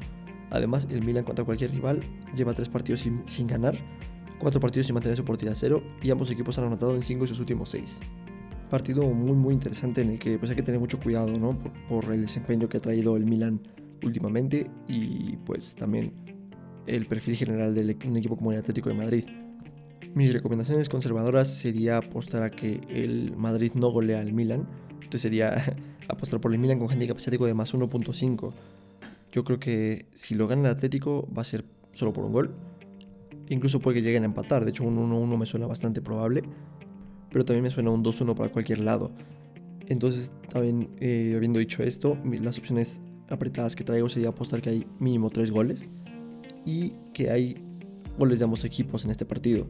Además, 0.51 0.87
el 0.89 1.05
Milan 1.05 1.25
contra 1.25 1.45
cualquier 1.45 1.73
rival 1.73 2.01
lleva 2.37 2.55
tres 2.55 2.69
partidos 2.69 3.01
sin, 3.01 3.27
sin 3.27 3.49
ganar, 3.49 3.75
cuatro 4.43 4.61
partidos 4.61 4.87
sin 4.87 4.95
mantener 4.95 5.17
su 5.17 5.25
portería 5.25 5.55
cero 5.55 5.83
y 6.03 6.11
ambos 6.11 6.31
equipos 6.31 6.59
han 6.59 6.65
anotado 6.65 6.95
en 6.95 7.03
cinco 7.03 7.23
de 7.25 7.29
sus 7.29 7.41
últimos 7.41 7.71
seis. 7.71 8.01
Partido 8.69 9.09
muy 9.09 9.37
muy 9.37 9.55
interesante 9.55 10.03
en 10.03 10.11
el 10.11 10.19
que 10.19 10.39
pues 10.39 10.51
hay 10.51 10.57
que 10.57 10.63
tener 10.63 10.81
mucho 10.81 10.99
cuidado 10.99 11.39
¿no? 11.39 11.59
por, 11.59 11.73
por 11.89 12.13
el 12.13 12.23
desempeño 12.23 12.69
que 12.69 12.79
ha 12.79 12.81
traído 12.81 13.17
el 13.17 13.25
Milan 13.25 13.61
últimamente 14.03 14.71
y 14.89 15.37
pues 15.39 15.75
también 15.75 16.13
el 16.87 17.07
perfil 17.07 17.37
general 17.37 17.75
de 17.75 17.97
un 18.07 18.17
equipo 18.17 18.37
como 18.37 18.53
el 18.53 18.59
Atlético 18.59 18.89
de 18.89 18.95
Madrid. 18.97 19.25
Mis 20.15 20.33
recomendaciones 20.33 20.89
conservadoras 20.89 21.49
sería 21.49 21.99
apostar 21.99 22.43
a 22.43 22.51
que 22.51 22.81
el 22.91 23.37
Madrid 23.37 23.73
no 23.75 23.91
golea 23.91 24.21
al 24.21 24.33
Milan. 24.33 24.69
Entonces 24.95 25.23
sería 25.23 25.55
apostar 26.09 26.41
por 26.41 26.53
el 26.53 26.59
Milan 26.59 26.79
con 26.79 26.91
handicap 26.91 27.17
asiático 27.17 27.47
de 27.47 27.55
más 27.55 27.73
1.5. 27.75 28.53
Yo 29.31 29.45
creo 29.45 29.59
que 29.59 30.07
si 30.13 30.35
lo 30.35 30.49
gana 30.49 30.69
el 30.69 30.75
Atlético 30.75 31.29
va 31.37 31.43
a 31.43 31.45
ser 31.45 31.65
solo 31.95 32.13
por 32.13 32.25
un 32.25 32.33
gol. 32.33 32.55
Incluso 33.53 33.81
puede 33.81 33.97
que 33.97 34.03
lleguen 34.03 34.23
a 34.23 34.27
empatar. 34.27 34.65
De 34.65 34.71
hecho, 34.71 34.85
un 34.85 34.97
1-1 34.97 35.37
me 35.37 35.45
suena 35.45 35.67
bastante 35.67 36.01
probable. 36.01 36.43
Pero 37.31 37.45
también 37.45 37.65
me 37.65 37.71
suena 37.71 37.91
un 37.91 38.03
2-1 38.03 38.35
para 38.35 38.51
cualquier 38.51 38.79
lado. 38.81 39.11
Entonces, 39.87 40.33
también 40.51 40.89
eh, 41.01 41.35
habiendo 41.37 41.59
dicho 41.59 41.83
esto, 41.83 42.17
las 42.25 42.59
opciones 42.59 43.03
apretadas 43.29 43.77
que 43.77 43.85
traigo 43.85 44.09
sería 44.09 44.31
apostar 44.31 44.63
que 44.63 44.71
hay 44.71 44.87
mínimo 44.99 45.31
3 45.31 45.51
goles 45.51 45.91
y 46.65 46.95
que 47.13 47.31
hay 47.31 47.63
goles 48.19 48.39
de 48.39 48.45
ambos 48.45 48.65
equipos 48.65 49.05
en 49.05 49.11
este 49.11 49.27
partido. 49.27 49.67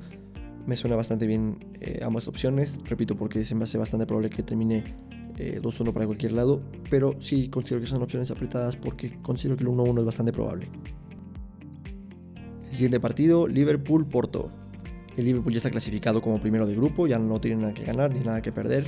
Me 0.66 0.76
suena 0.76 0.94
bastante 0.94 1.26
bien 1.26 1.58
eh, 1.80 2.00
ambas 2.04 2.28
opciones, 2.28 2.78
repito, 2.84 3.16
porque 3.16 3.44
se 3.44 3.56
me 3.56 3.64
hace 3.64 3.78
bastante 3.78 4.06
probable 4.06 4.30
que 4.30 4.44
termine 4.44 4.84
2-1 5.36 5.88
eh, 5.88 5.92
para 5.92 6.06
cualquier 6.06 6.32
lado, 6.32 6.60
pero 6.88 7.16
sí 7.20 7.48
considero 7.48 7.80
que 7.80 7.88
son 7.88 8.00
opciones 8.02 8.30
apretadas 8.30 8.76
porque 8.76 9.18
considero 9.22 9.56
que 9.56 9.64
el 9.64 9.70
1-1 9.70 10.00
es 10.00 10.04
bastante 10.04 10.32
probable. 10.32 10.68
Siguiente 12.72 13.00
partido, 13.00 13.46
Liverpool-Porto. 13.46 14.50
El 15.16 15.26
Liverpool 15.26 15.52
ya 15.52 15.58
está 15.58 15.70
clasificado 15.70 16.22
como 16.22 16.40
primero 16.40 16.66
de 16.66 16.74
grupo, 16.74 17.06
ya 17.06 17.18
no 17.18 17.38
tiene 17.38 17.60
nada 17.60 17.74
que 17.74 17.84
ganar 17.84 18.14
ni 18.14 18.20
nada 18.20 18.40
que 18.40 18.50
perder. 18.50 18.86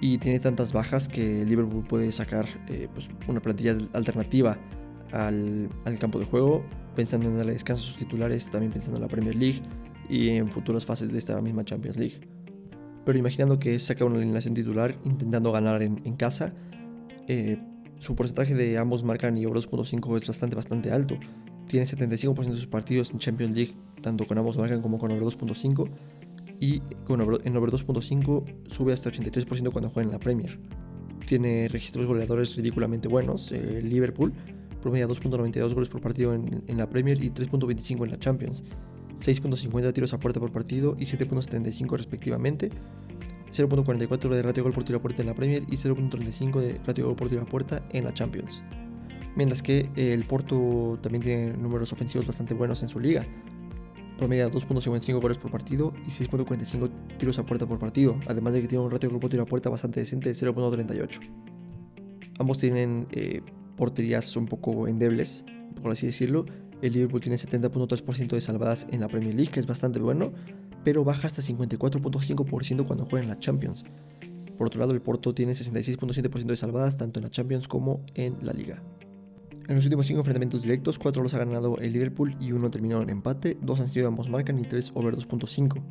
Y 0.00 0.18
tiene 0.18 0.38
tantas 0.40 0.72
bajas 0.74 1.08
que 1.08 1.44
Liverpool 1.44 1.84
puede 1.88 2.12
sacar 2.12 2.46
eh, 2.68 2.88
pues, 2.92 3.08
una 3.26 3.40
plantilla 3.40 3.76
alternativa 3.94 4.58
al, 5.10 5.68
al 5.86 5.98
campo 5.98 6.18
de 6.18 6.26
juego 6.26 6.62
pensando 6.94 7.28
en 7.28 7.36
darle 7.36 7.52
descanso 7.52 7.82
a 7.82 7.86
sus 7.86 7.96
titulares, 7.96 8.50
también 8.50 8.72
pensando 8.72 8.98
en 8.98 9.02
la 9.02 9.08
Premier 9.08 9.34
League 9.34 9.62
y 10.08 10.28
en 10.30 10.48
futuras 10.48 10.84
fases 10.84 11.10
de 11.10 11.18
esta 11.18 11.40
misma 11.40 11.64
Champions 11.64 11.96
League. 11.96 12.20
Pero 13.06 13.18
imaginando 13.18 13.58
que 13.58 13.78
saca 13.78 14.04
una 14.04 14.16
alineación 14.16 14.52
titular 14.52 14.98
intentando 15.04 15.50
ganar 15.50 15.80
en, 15.82 16.16
casa, 16.16 16.52
eh, 17.26 17.58
su 17.98 18.14
porcentaje 18.14 18.54
de 18.54 18.76
ambos 18.76 19.02
marcan 19.02 19.38
y 19.38 19.46
over 19.46 19.62
2.5 19.62 20.16
es 20.18 20.26
bastante, 20.26 20.56
bastante 20.56 20.90
alto. 20.90 21.18
Tiene 21.68 21.86
75% 21.86 22.50
de 22.50 22.56
sus 22.56 22.66
partidos 22.66 23.10
en 23.10 23.18
Champions 23.18 23.54
League, 23.54 23.74
tanto 24.02 24.26
con 24.26 24.38
ambos 24.38 24.58
marcan 24.58 24.82
como 24.82 24.98
con 24.98 25.12
over 25.12 25.22
2.5. 25.22 25.90
Y 26.60 26.80
con 27.06 27.20
en 27.20 27.56
over 27.56 27.70
2.5 27.70 28.68
sube 28.68 28.92
hasta 28.92 29.10
83% 29.10 29.70
cuando 29.70 29.90
juega 29.90 30.06
en 30.06 30.12
la 30.12 30.18
Premier. 30.18 30.58
Tiene 31.26 31.68
registros 31.68 32.06
goleadores 32.06 32.56
ridículamente 32.56 33.06
buenos. 33.06 33.52
Eh, 33.52 33.80
Liverpool 33.82 34.32
promedia 34.80 35.06
2.92 35.06 35.74
goles 35.74 35.88
por 35.88 36.00
partido 36.00 36.34
en, 36.34 36.76
la 36.76 36.88
Premier 36.88 37.22
y 37.22 37.30
3.25 37.30 38.04
en 38.04 38.10
la 38.10 38.18
Champions, 38.18 38.64
6.50 39.14 39.92
tiros 39.92 40.12
a 40.12 40.20
puerta 40.20 40.40
por 40.40 40.52
partido 40.52 40.96
y 40.98 41.04
7.75 41.04 41.96
respectivamente, 41.96 42.70
0.44 43.52 44.28
de 44.28 44.42
ratio 44.42 44.62
gol 44.62 44.72
por 44.72 44.84
tiro 44.84 44.98
a 44.98 45.02
puerta 45.02 45.22
en 45.22 45.28
la 45.28 45.34
Premier 45.34 45.62
y 45.68 45.76
0.35 45.76 46.60
de 46.60 46.80
ratio 46.86 47.06
gol 47.06 47.16
por 47.16 47.28
tiro 47.28 47.42
a 47.42 47.46
puerta 47.46 47.82
en 47.90 48.04
la 48.04 48.14
Champions. 48.14 48.62
Mientras 49.36 49.62
que 49.62 49.90
el 49.96 50.24
Porto 50.24 50.98
también 51.00 51.22
tiene 51.22 51.56
números 51.56 51.92
ofensivos 51.92 52.26
bastante 52.26 52.54
buenos 52.54 52.82
en 52.82 52.88
su 52.88 52.98
liga. 52.98 53.24
Promedia 54.16 54.50
2.55 54.50 55.20
goles 55.20 55.38
por 55.38 55.50
partido 55.50 55.94
y 56.04 56.10
6.45 56.10 56.90
tiros 57.18 57.38
a 57.38 57.46
puerta 57.46 57.66
por 57.66 57.78
partido, 57.78 58.18
además 58.26 58.52
de 58.52 58.62
que 58.62 58.68
tiene 58.68 58.84
un 58.84 58.90
ratio 58.90 59.10
gol 59.10 59.20
por 59.20 59.30
tiro 59.30 59.44
a 59.44 59.46
puerta 59.46 59.70
bastante 59.70 60.00
decente 60.00 60.28
de 60.28 60.34
0.38. 60.34 61.20
Ambos 62.40 62.58
tienen 62.58 63.06
eh, 63.12 63.42
porterías 63.76 64.36
un 64.36 64.46
poco 64.46 64.88
endebles, 64.88 65.44
por 65.80 65.92
así 65.92 66.06
decirlo. 66.06 66.46
El 66.82 66.92
Liverpool 66.92 67.20
tiene 67.20 67.36
70.3% 67.36 68.28
de 68.28 68.40
salvadas 68.40 68.86
en 68.90 69.00
la 69.00 69.08
Premier 69.08 69.34
League, 69.34 69.50
que 69.50 69.60
es 69.60 69.66
bastante 69.66 70.00
bueno, 70.00 70.32
pero 70.84 71.04
baja 71.04 71.26
hasta 71.26 71.42
54.5% 71.42 72.86
cuando 72.86 73.06
juega 73.06 73.24
en 73.24 73.30
la 73.30 73.38
Champions. 73.38 73.84
Por 74.56 74.66
otro 74.66 74.80
lado, 74.80 74.92
el 74.92 75.00
Porto 75.00 75.32
tiene 75.34 75.52
66.7% 75.52 76.44
de 76.44 76.56
salvadas 76.56 76.96
tanto 76.96 77.20
en 77.20 77.24
la 77.24 77.30
Champions 77.30 77.68
como 77.68 78.04
en 78.14 78.44
la 78.44 78.52
Liga. 78.52 78.82
En 79.68 79.76
los 79.76 79.84
últimos 79.84 80.06
5 80.06 80.20
enfrentamientos 80.20 80.62
directos, 80.62 80.98
4 80.98 81.22
los 81.22 81.34
ha 81.34 81.38
ganado 81.38 81.76
el 81.76 81.92
Liverpool 81.92 82.34
y 82.40 82.52
uno 82.52 82.70
terminó 82.70 83.02
en 83.02 83.10
empate, 83.10 83.58
2 83.60 83.80
han 83.80 83.88
sido 83.88 84.08
ambos 84.08 84.30
marcan 84.30 84.58
y 84.58 84.62
3 84.62 84.92
over 84.94 85.14
2.5. 85.14 85.82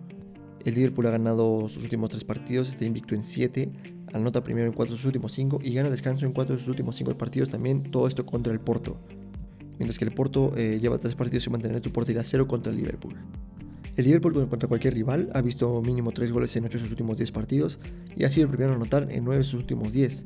El 0.65 0.73
Liverpool 0.73 1.05
ha 1.05 1.11
ganado 1.11 1.69
sus 1.69 1.83
últimos 1.83 2.09
3 2.09 2.23
partidos, 2.23 2.69
está 2.69 2.85
invicto 2.85 3.13
en 3.13 3.23
7, 3.23 3.71
anota 4.13 4.43
primero 4.43 4.65
en 4.65 4.73
4 4.73 4.95
de 4.95 4.97
sus 4.97 5.05
últimos 5.05 5.31
5 5.33 5.59
y 5.61 5.75
gana 5.75 5.91
descanso 5.91 6.25
en 6.25 6.33
4 6.33 6.55
de 6.55 6.59
sus 6.59 6.69
últimos 6.69 6.95
5 6.95 7.15
partidos 7.19 7.51
también, 7.51 7.83
todo 7.83 8.07
esto 8.07 8.25
contra 8.25 8.51
el 8.51 8.59
Porto. 8.59 8.97
Mientras 9.77 9.99
que 9.99 10.05
el 10.05 10.11
Porto 10.11 10.53
eh, 10.57 10.79
lleva 10.81 10.97
3 10.97 11.13
partidos 11.13 11.43
sin 11.43 11.53
mantener 11.53 11.83
su 11.83 11.91
portería 11.91 12.23
0 12.23 12.47
contra 12.47 12.71
el 12.71 12.79
Liverpool. 12.79 13.13
El 13.95 14.05
Liverpool 14.05 14.49
contra 14.49 14.67
cualquier 14.67 14.95
rival 14.95 15.29
ha 15.35 15.41
visto 15.41 15.83
mínimo 15.83 16.11
3 16.11 16.31
goles 16.31 16.55
en 16.55 16.65
8 16.65 16.73
de 16.73 16.79
sus 16.79 16.89
últimos 16.89 17.19
10 17.19 17.31
partidos 17.31 17.79
y 18.15 18.23
ha 18.23 18.29
sido 18.31 18.45
el 18.45 18.49
primero 18.49 18.73
a 18.73 18.75
anotar 18.75 19.11
en 19.11 19.23
9 19.23 19.37
de 19.37 19.43
sus 19.43 19.59
últimos 19.59 19.93
10. 19.93 20.25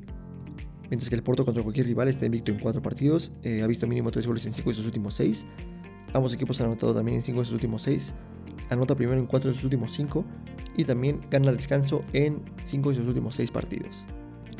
Mientras 0.92 1.10
que 1.10 1.16
el 1.16 1.24
Porto 1.24 1.44
contra 1.44 1.64
cualquier 1.64 1.88
rival 1.88 2.08
está 2.08 2.28
invicto 2.28 2.52
en 2.52 2.60
4 2.60 2.84
partidos, 2.84 3.34
eh, 3.42 3.64
ha 3.64 3.68
visto 3.68 3.88
mínimo 3.88 4.12
3 4.12 4.28
goles 4.28 4.46
en 4.46 4.54
5 4.54 4.70
de 4.70 4.76
sus 4.76 4.86
últimos 4.86 5.16
6. 5.16 5.48
Ambos 6.14 6.34
equipos 6.36 6.62
han 6.62 6.68
anotado 6.68 6.94
también 6.94 7.18
en 7.18 7.24
5 7.24 7.40
de 7.40 7.46
sus 7.46 7.54
últimos 7.54 7.82
6 7.82 8.14
anota 8.70 8.96
primero 8.96 9.20
en 9.20 9.26
4 9.26 9.50
de 9.50 9.56
sus 9.56 9.66
últimos 9.66 9.92
5 9.92 10.26
y 10.78 10.86
también 10.86 11.22
gana 11.30 11.50
el 11.50 11.58
descanso 11.58 12.04
en 12.14 12.42
5 12.64 12.90
de 12.90 12.96
sus 12.96 13.08
últimos 13.08 13.36
6 13.36 13.52
partidos. 13.52 14.06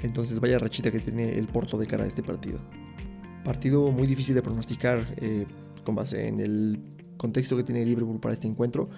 Entonces 0.04 0.40
vaya 0.40 0.58
rachita 0.58 0.92
que 0.92 1.00
tiene 1.00 1.38
el 1.38 1.48
Porto 1.48 1.78
de 1.78 1.88
cara 1.88 2.04
a 2.04 2.08
este 2.08 2.24
partido. 2.24 2.60
Partido 3.44 3.92
muy 3.92 4.08
difícil 4.08 4.36
de 4.36 4.42
pronosticar 4.42 5.16
eh, 5.18 5.46
con 5.84 5.96
base 5.96 6.28
en 6.28 6.40
el 6.40 6.80
contexto 7.18 7.56
que 7.56 7.64
tiene 7.64 7.86
Liverpool 7.86 8.20
para 8.20 8.34
este 8.34 8.48
encuentro, 8.48 8.90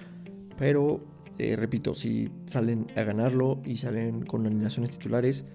pero 0.57 1.03
eh, 1.37 1.55
repito, 1.55 1.93
si 1.93 2.29
salen 2.45 2.87
a 2.95 3.03
ganarlo 3.03 3.61
y 3.65 3.77
salen 3.77 4.25
con 4.25 4.45
alineaciones 4.45 4.91
titulares, 4.91 5.45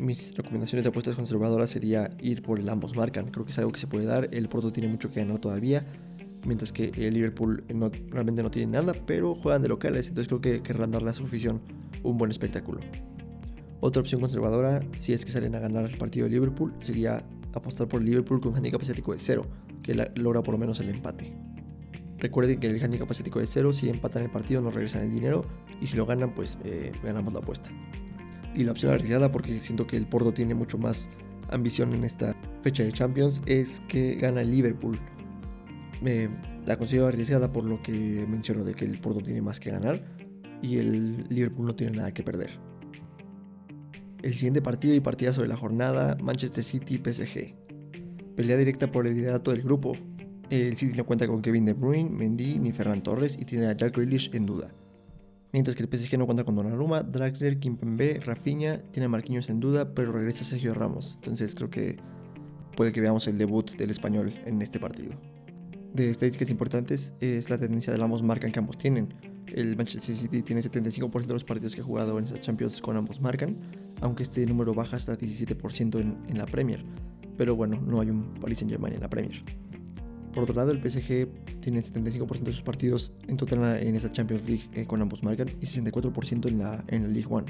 mis 0.00 0.34
recomendaciones 0.36 0.84
de 0.84 0.90
apuestas 0.90 1.14
conservadoras 1.14 1.70
sería 1.70 2.10
ir 2.20 2.42
por 2.42 2.58
el 2.58 2.68
ambos 2.68 2.96
marcan. 2.96 3.30
Creo 3.30 3.44
que 3.44 3.50
es 3.50 3.58
algo 3.58 3.72
que 3.72 3.80
se 3.80 3.86
puede 3.86 4.04
dar. 4.04 4.28
El 4.32 4.48
Porto 4.48 4.72
tiene 4.72 4.88
mucho 4.88 5.10
que 5.10 5.20
ganar 5.20 5.38
todavía 5.38 5.84
mientras 6.46 6.72
que 6.72 6.92
el 6.96 7.14
Liverpool 7.14 7.64
realmente 8.10 8.42
no 8.42 8.50
tiene 8.50 8.72
nada, 8.72 8.92
pero 9.06 9.34
juegan 9.34 9.62
de 9.62 9.68
locales, 9.68 10.08
entonces 10.08 10.28
creo 10.28 10.40
que 10.40 10.62
querrán 10.62 10.90
darle 10.90 11.10
a 11.10 11.12
su 11.12 11.24
afición 11.24 11.60
un 12.02 12.16
buen 12.16 12.30
espectáculo. 12.30 12.80
Otra 13.80 14.00
opción 14.00 14.20
conservadora, 14.20 14.82
si 14.92 15.12
es 15.12 15.24
que 15.24 15.30
salen 15.30 15.54
a 15.54 15.58
ganar 15.58 15.84
el 15.84 15.98
partido 15.98 16.24
de 16.24 16.30
Liverpool, 16.30 16.72
sería 16.80 17.24
apostar 17.52 17.88
por 17.88 18.00
el 18.00 18.06
Liverpool 18.06 18.40
con 18.40 18.52
un 18.52 18.56
handicap 18.56 18.80
asiático 18.80 19.12
de 19.12 19.18
0, 19.18 19.46
que 19.82 20.10
logra 20.14 20.42
por 20.42 20.52
lo 20.54 20.58
menos 20.58 20.80
el 20.80 20.88
empate. 20.88 21.32
Recuerden 22.18 22.58
que 22.58 22.68
el 22.68 22.82
handicap 22.82 23.10
asiático 23.10 23.40
de 23.40 23.46
0, 23.46 23.72
si 23.72 23.88
empatan 23.90 24.22
el 24.22 24.30
partido 24.30 24.62
no 24.62 24.70
regresan 24.70 25.02
el 25.02 25.10
dinero, 25.10 25.44
y 25.80 25.86
si 25.86 25.96
lo 25.96 26.06
ganan, 26.06 26.34
pues 26.34 26.58
eh, 26.64 26.92
ganamos 27.02 27.32
la 27.34 27.40
apuesta. 27.40 27.70
Y 28.56 28.64
la 28.64 28.72
opción 28.72 28.92
arriesgada, 28.92 29.30
porque 29.30 29.60
siento 29.60 29.86
que 29.86 29.96
el 29.96 30.06
Porto 30.06 30.32
tiene 30.32 30.54
mucho 30.54 30.78
más 30.78 31.10
ambición 31.50 31.94
en 31.94 32.02
esta 32.02 32.34
fecha 32.62 32.82
de 32.82 32.90
Champions, 32.90 33.42
es 33.46 33.82
que 33.88 34.16
gana 34.16 34.40
el 34.40 34.50
Liverpool 34.50 34.98
me 36.02 36.28
la 36.66 36.76
considero 36.76 37.06
arriesgada 37.06 37.52
por 37.52 37.64
lo 37.64 37.82
que 37.82 37.92
menciono 38.28 38.64
de 38.64 38.74
que 38.74 38.84
el 38.84 38.98
Porto 38.98 39.20
tiene 39.20 39.40
más 39.40 39.60
que 39.60 39.70
ganar 39.70 40.02
y 40.62 40.78
el 40.78 41.26
Liverpool 41.28 41.66
no 41.66 41.74
tiene 41.74 41.96
nada 41.96 42.12
que 42.12 42.22
perder. 42.22 42.50
El 44.22 44.34
siguiente 44.34 44.62
partido 44.62 44.94
y 44.94 45.00
partida 45.00 45.32
sobre 45.32 45.48
la 45.48 45.56
jornada, 45.56 46.16
Manchester 46.20 46.64
City-PSG. 46.64 47.54
Pelea 48.34 48.56
directa 48.56 48.90
por 48.90 49.06
el 49.06 49.14
liderato 49.14 49.52
del 49.52 49.62
grupo. 49.62 49.92
El 50.50 50.76
City 50.76 50.96
no 50.96 51.04
cuenta 51.04 51.26
con 51.26 51.42
Kevin 51.42 51.64
De 51.64 51.74
Bruyne, 51.74 52.10
Mendy 52.10 52.58
ni 52.58 52.72
Ferran 52.72 53.02
Torres 53.02 53.38
y 53.40 53.44
tiene 53.44 53.66
a 53.66 53.76
Jack 53.76 53.96
Grealish 53.96 54.34
en 54.34 54.46
duda. 54.46 54.70
Mientras 55.56 55.74
que 55.74 55.82
el 55.82 55.88
PSG 55.88 56.18
no 56.18 56.26
cuenta 56.26 56.44
con 56.44 56.54
Donnarumma, 56.54 57.02
Draxler, 57.02 57.58
Kimpembe, 57.58 58.20
Rafinha, 58.20 58.82
tiene 58.90 59.06
a 59.06 59.08
Marquinhos 59.08 59.48
en 59.48 59.58
duda, 59.58 59.94
pero 59.94 60.12
regresa 60.12 60.44
Sergio 60.44 60.74
Ramos. 60.74 61.14
Entonces 61.16 61.54
creo 61.54 61.70
que 61.70 61.96
puede 62.76 62.92
que 62.92 63.00
veamos 63.00 63.26
el 63.26 63.38
debut 63.38 63.70
del 63.76 63.88
español 63.88 64.34
en 64.44 64.60
este 64.60 64.78
partido 64.78 65.18
de 65.96 66.10
estadísticas 66.10 66.50
importantes 66.50 67.14
es 67.20 67.48
la 67.48 67.56
tendencia 67.56 67.92
de 67.92 68.02
ambos 68.02 68.22
marcan 68.22 68.52
que 68.52 68.58
ambos 68.58 68.76
tienen. 68.76 69.14
El 69.54 69.76
Manchester 69.76 70.14
City 70.14 70.42
tiene 70.42 70.60
75% 70.60 71.26
de 71.26 71.32
los 71.32 71.44
partidos 71.44 71.74
que 71.74 71.80
ha 71.80 71.84
jugado 71.84 72.18
en 72.18 72.26
esa 72.26 72.38
Champions 72.38 72.82
con 72.82 72.96
ambos 72.96 73.20
marcan, 73.20 73.56
aunque 74.02 74.22
este 74.22 74.44
número 74.44 74.74
baja 74.74 74.96
hasta 74.96 75.16
17% 75.16 76.00
en, 76.28 76.38
la 76.38 76.44
Premier. 76.44 76.84
Pero 77.38 77.56
bueno, 77.56 77.80
no 77.80 78.00
hay 78.00 78.10
un 78.10 78.34
Paris 78.34 78.58
Saint 78.58 78.70
Germain 78.70 78.92
en 78.92 79.00
la 79.00 79.08
Premier. 79.08 79.42
Por 80.36 80.42
otro 80.42 80.54
lado, 80.54 80.70
el 80.70 80.82
PSG 80.82 81.60
tiene 81.60 81.80
75% 81.80 82.42
de 82.42 82.52
sus 82.52 82.60
partidos 82.60 83.14
en 83.26 83.38
total 83.38 83.78
en 83.82 83.96
esta 83.96 84.12
Champions 84.12 84.46
League 84.46 84.64
eh, 84.74 84.84
con 84.84 85.00
ambos 85.00 85.22
marcan 85.22 85.48
y 85.62 85.64
64% 85.64 86.48
en 86.48 86.58
la, 86.58 86.84
en 86.88 87.04
la 87.04 87.08
League 87.08 87.26
One. 87.30 87.46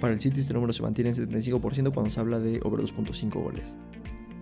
Para 0.00 0.12
el 0.12 0.18
City 0.18 0.40
este 0.40 0.52
número 0.54 0.72
se 0.72 0.82
mantiene 0.82 1.10
en 1.10 1.14
75% 1.14 1.94
cuando 1.94 2.10
se 2.10 2.18
habla 2.18 2.40
de 2.40 2.58
over 2.64 2.80
2.5 2.80 3.40
goles. 3.40 3.78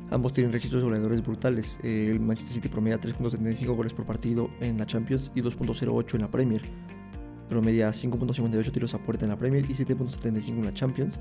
Ambos 0.08 0.32
tienen 0.32 0.50
registros 0.50 0.82
goleadores 0.82 1.22
brutales. 1.22 1.78
Eh, 1.82 2.08
el 2.10 2.20
Manchester 2.20 2.54
City 2.54 2.68
promedia 2.70 2.98
3.75 2.98 3.76
goles 3.76 3.92
por 3.92 4.06
partido 4.06 4.48
en 4.62 4.78
la 4.78 4.86
Champions 4.86 5.30
y 5.34 5.42
2.08 5.42 6.14
en 6.14 6.20
la 6.22 6.30
Premier. 6.30 6.62
Promedia 7.50 7.90
5.58 7.90 8.72
tiros 8.72 8.94
a 8.94 8.98
puerta 9.04 9.26
en 9.26 9.30
la 9.30 9.36
Premier 9.36 9.62
y 9.70 9.74
7.75 9.74 10.48
en 10.48 10.64
la 10.64 10.72
Champions. 10.72 11.20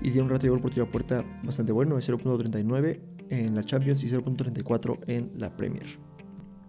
Y 0.00 0.12
tiene 0.12 0.22
un 0.22 0.28
ratio 0.28 0.44
de 0.44 0.50
gol 0.50 0.60
por 0.60 0.70
tiro 0.70 0.86
a 0.86 0.88
puerta 0.88 1.24
bastante 1.42 1.72
bueno, 1.72 1.96
de 1.96 2.02
0.39 2.02 3.21
en 3.30 3.54
la 3.54 3.64
Champions 3.64 4.04
y 4.04 4.08
0.34 4.08 4.98
en 5.06 5.32
la 5.36 5.56
Premier. 5.56 5.86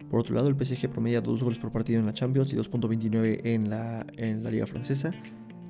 Por 0.10 0.20
otro 0.20 0.36
lado, 0.36 0.48
el 0.48 0.56
PSG 0.56 0.90
promedia 0.90 1.22
2 1.22 1.44
goles 1.44 1.58
por 1.58 1.72
partido 1.72 2.00
en 2.00 2.06
la 2.06 2.14
Champions 2.14 2.54
y 2.54 2.56
2.29 2.56 3.42
en 3.46 3.70
la, 3.70 4.06
en 4.16 4.44
la 4.44 4.52
Liga 4.52 4.68
Francesa, 4.68 5.12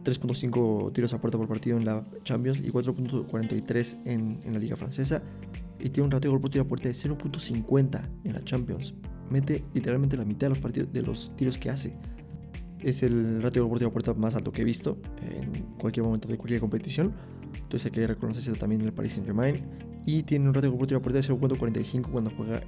3.5 0.04 0.91
tiros 0.91 1.13
a 1.13 1.22
puerta 1.22 1.38
por 1.38 1.48
partido 1.48 1.78
en 1.78 1.86
la 1.86 2.06
Champions 2.24 2.60
y 2.60 2.69
4.43 2.69 4.02
en, 4.06 4.41
en, 4.43 4.54
la 4.54 4.60
Liga 4.60 4.76
Francesa. 4.76 5.22
Y 5.80 5.89
tiene 5.89 6.06
un 6.06 6.12
ratio 6.12 6.30
de 6.30 6.34
gol 6.34 6.41
por 6.41 6.50
tiro 6.50 6.63
a 6.63 6.67
puerta 6.67 6.89
de 6.89 6.93
0.50 6.93 8.02
en 8.24 8.34
la 8.34 8.43
Champions. 8.43 8.93
Mete 9.30 9.63
literalmente 9.74 10.17
la 10.17 10.26
mitad 10.26 10.48
de 10.48 10.50
los, 10.50 10.60
partidos, 10.60 10.91
de 10.91 11.02
los 11.02 11.34
tiros 11.36 11.58
que 11.58 11.69
hace. 11.69 11.98
Es 12.80 13.02
el 13.02 13.41
ratio 13.41 13.62
de 13.62 13.62
gol 13.62 13.69
por 13.69 13.78
tiro 13.80 13.89
a 13.89 13.93
puerta 13.93 14.13
más 14.13 14.36
alto 14.36 14.52
que 14.52 14.62
he 14.62 14.65
visto 14.65 14.98
en 15.22 15.52
cualquier 15.78 16.06
momento 16.06 16.28
de 16.28 16.38
cualquier 16.38 16.60
competición. 16.60 17.13
Entonces 17.56 17.86
hay 17.86 17.92
que 17.92 18.08
reconocerse 18.08 18.52
también 18.54 18.82
en 18.82 18.88
el 18.88 18.94
Paris 18.94 19.13
Saint 19.13 19.26
Germain 19.26 19.56
y 20.06 20.24
tiene 20.24 20.48
un 20.48 20.54
ratio 20.54 20.72
de 20.72 20.96
a 20.96 21.00
puerta 21.00 21.20
de 21.20 21.28
0.45 21.28 22.12
cuando 22.12 22.32
juega. 22.36 22.62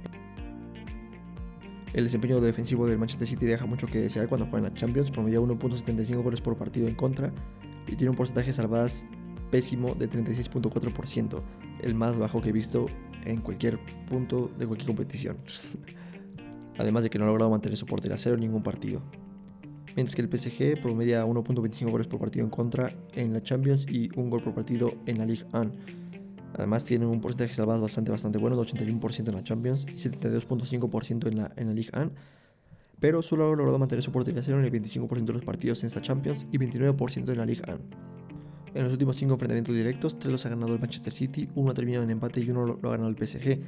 El 1.92 2.04
desempeño 2.04 2.40
defensivo 2.40 2.86
del 2.86 2.98
Manchester 2.98 3.26
City 3.26 3.46
deja 3.46 3.66
mucho 3.66 3.86
que 3.86 3.98
desear 4.00 4.28
cuando 4.28 4.46
juega 4.46 4.66
en 4.66 4.74
la 4.74 4.78
Champions, 4.78 5.10
promedia 5.10 5.40
1.75 5.40 6.22
goles 6.22 6.40
por 6.40 6.56
partido 6.56 6.88
en 6.88 6.94
contra 6.94 7.32
y 7.86 7.96
tiene 7.96 8.10
un 8.10 8.16
porcentaje 8.16 8.48
de 8.48 8.52
salvadas 8.52 9.06
pésimo 9.50 9.94
de 9.94 10.10
36.4%, 10.10 11.42
el 11.82 11.94
más 11.94 12.18
bajo 12.18 12.42
que 12.42 12.50
he 12.50 12.52
visto 12.52 12.86
en 13.24 13.40
cualquier 13.40 13.78
punto 14.08 14.50
de 14.58 14.66
cualquier 14.66 14.88
competición. 14.88 15.38
Además 16.78 17.04
de 17.04 17.10
que 17.10 17.18
no 17.18 17.24
ha 17.24 17.28
logrado 17.28 17.50
mantener 17.50 17.78
su 17.78 17.86
portería 17.86 18.18
cero 18.18 18.34
en 18.34 18.42
ningún 18.42 18.62
partido. 18.62 19.02
Mientras 19.94 20.16
que 20.16 20.22
el 20.22 20.28
PSG 20.28 20.80
promedia 20.80 21.24
1.25 21.24 21.90
goles 21.90 22.06
por 22.06 22.20
partido 22.20 22.44
en 22.44 22.50
contra 22.50 22.90
en 23.12 23.32
la 23.32 23.42
Champions 23.42 23.86
y 23.90 24.10
un 24.16 24.28
gol 24.28 24.42
por 24.42 24.54
partido 24.54 24.92
en 25.06 25.18
la 25.18 25.24
Ligue 25.24 25.44
1 25.52 25.72
Además 26.54 26.84
tiene 26.84 27.06
un 27.06 27.20
porcentaje 27.20 27.54
de 27.54 27.66
bastante, 27.66 28.10
bastante 28.10 28.38
bueno, 28.38 28.56
de 28.56 28.62
81% 28.62 29.28
en 29.28 29.34
la 29.34 29.44
Champions 29.44 29.86
y 29.88 29.96
72.5% 29.96 31.28
en 31.28 31.36
la, 31.36 31.52
en 31.56 31.66
la 31.66 31.74
Ligue 31.74 31.90
1. 31.94 32.10
Pero 32.98 33.20
solo 33.20 33.52
ha 33.52 33.56
logrado 33.56 33.78
mantener 33.78 34.02
su 34.02 34.10
portería 34.10 34.42
cero 34.42 34.58
en 34.58 34.64
el 34.64 34.72
25% 34.72 35.24
de 35.24 35.32
los 35.34 35.42
partidos 35.42 35.82
en 35.82 35.88
esta 35.88 36.00
Champions 36.00 36.46
y 36.50 36.58
29% 36.58 37.28
en 37.28 37.36
la 37.36 37.44
Ligue 37.44 37.62
1. 37.66 37.78
En 38.74 38.84
los 38.84 38.92
últimos 38.92 39.16
5 39.16 39.32
enfrentamientos 39.32 39.74
directos, 39.74 40.18
3 40.18 40.32
los 40.32 40.46
ha 40.46 40.48
ganado 40.48 40.72
el 40.72 40.80
Manchester 40.80 41.12
City, 41.12 41.48
1 41.54 41.70
ha 41.70 41.74
terminado 41.74 42.04
en 42.04 42.10
empate 42.10 42.40
y 42.40 42.48
1 42.48 42.66
lo, 42.66 42.88
ha 42.88 42.90
ganado 42.90 43.08
el 43.08 43.16
PSG. 43.16 43.60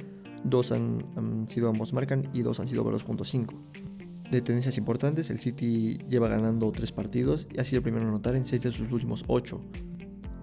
2 0.43 0.71
han, 0.71 1.45
sido 1.47 1.69
ambos 1.69 1.93
marcan 1.93 2.29
y 2.33 2.41
2 2.41 2.59
han 2.59 2.67
sido 2.67 2.83
2.5. 2.85 3.98
De 4.31 4.41
tendencias 4.41 4.77
importantes, 4.77 5.29
el 5.29 5.39
City 5.39 5.97
lleva 6.07 6.27
ganando 6.27 6.71
3 6.71 6.91
partidos 6.91 7.47
y 7.51 7.59
ha 7.59 7.63
sido 7.63 7.79
el 7.79 7.83
primero 7.83 8.03
en 8.03 8.09
anotar 8.09 8.35
en 8.35 8.45
6 8.45 8.63
de 8.63 8.71
sus 8.71 8.91
últimos 8.91 9.23
8 9.27 9.61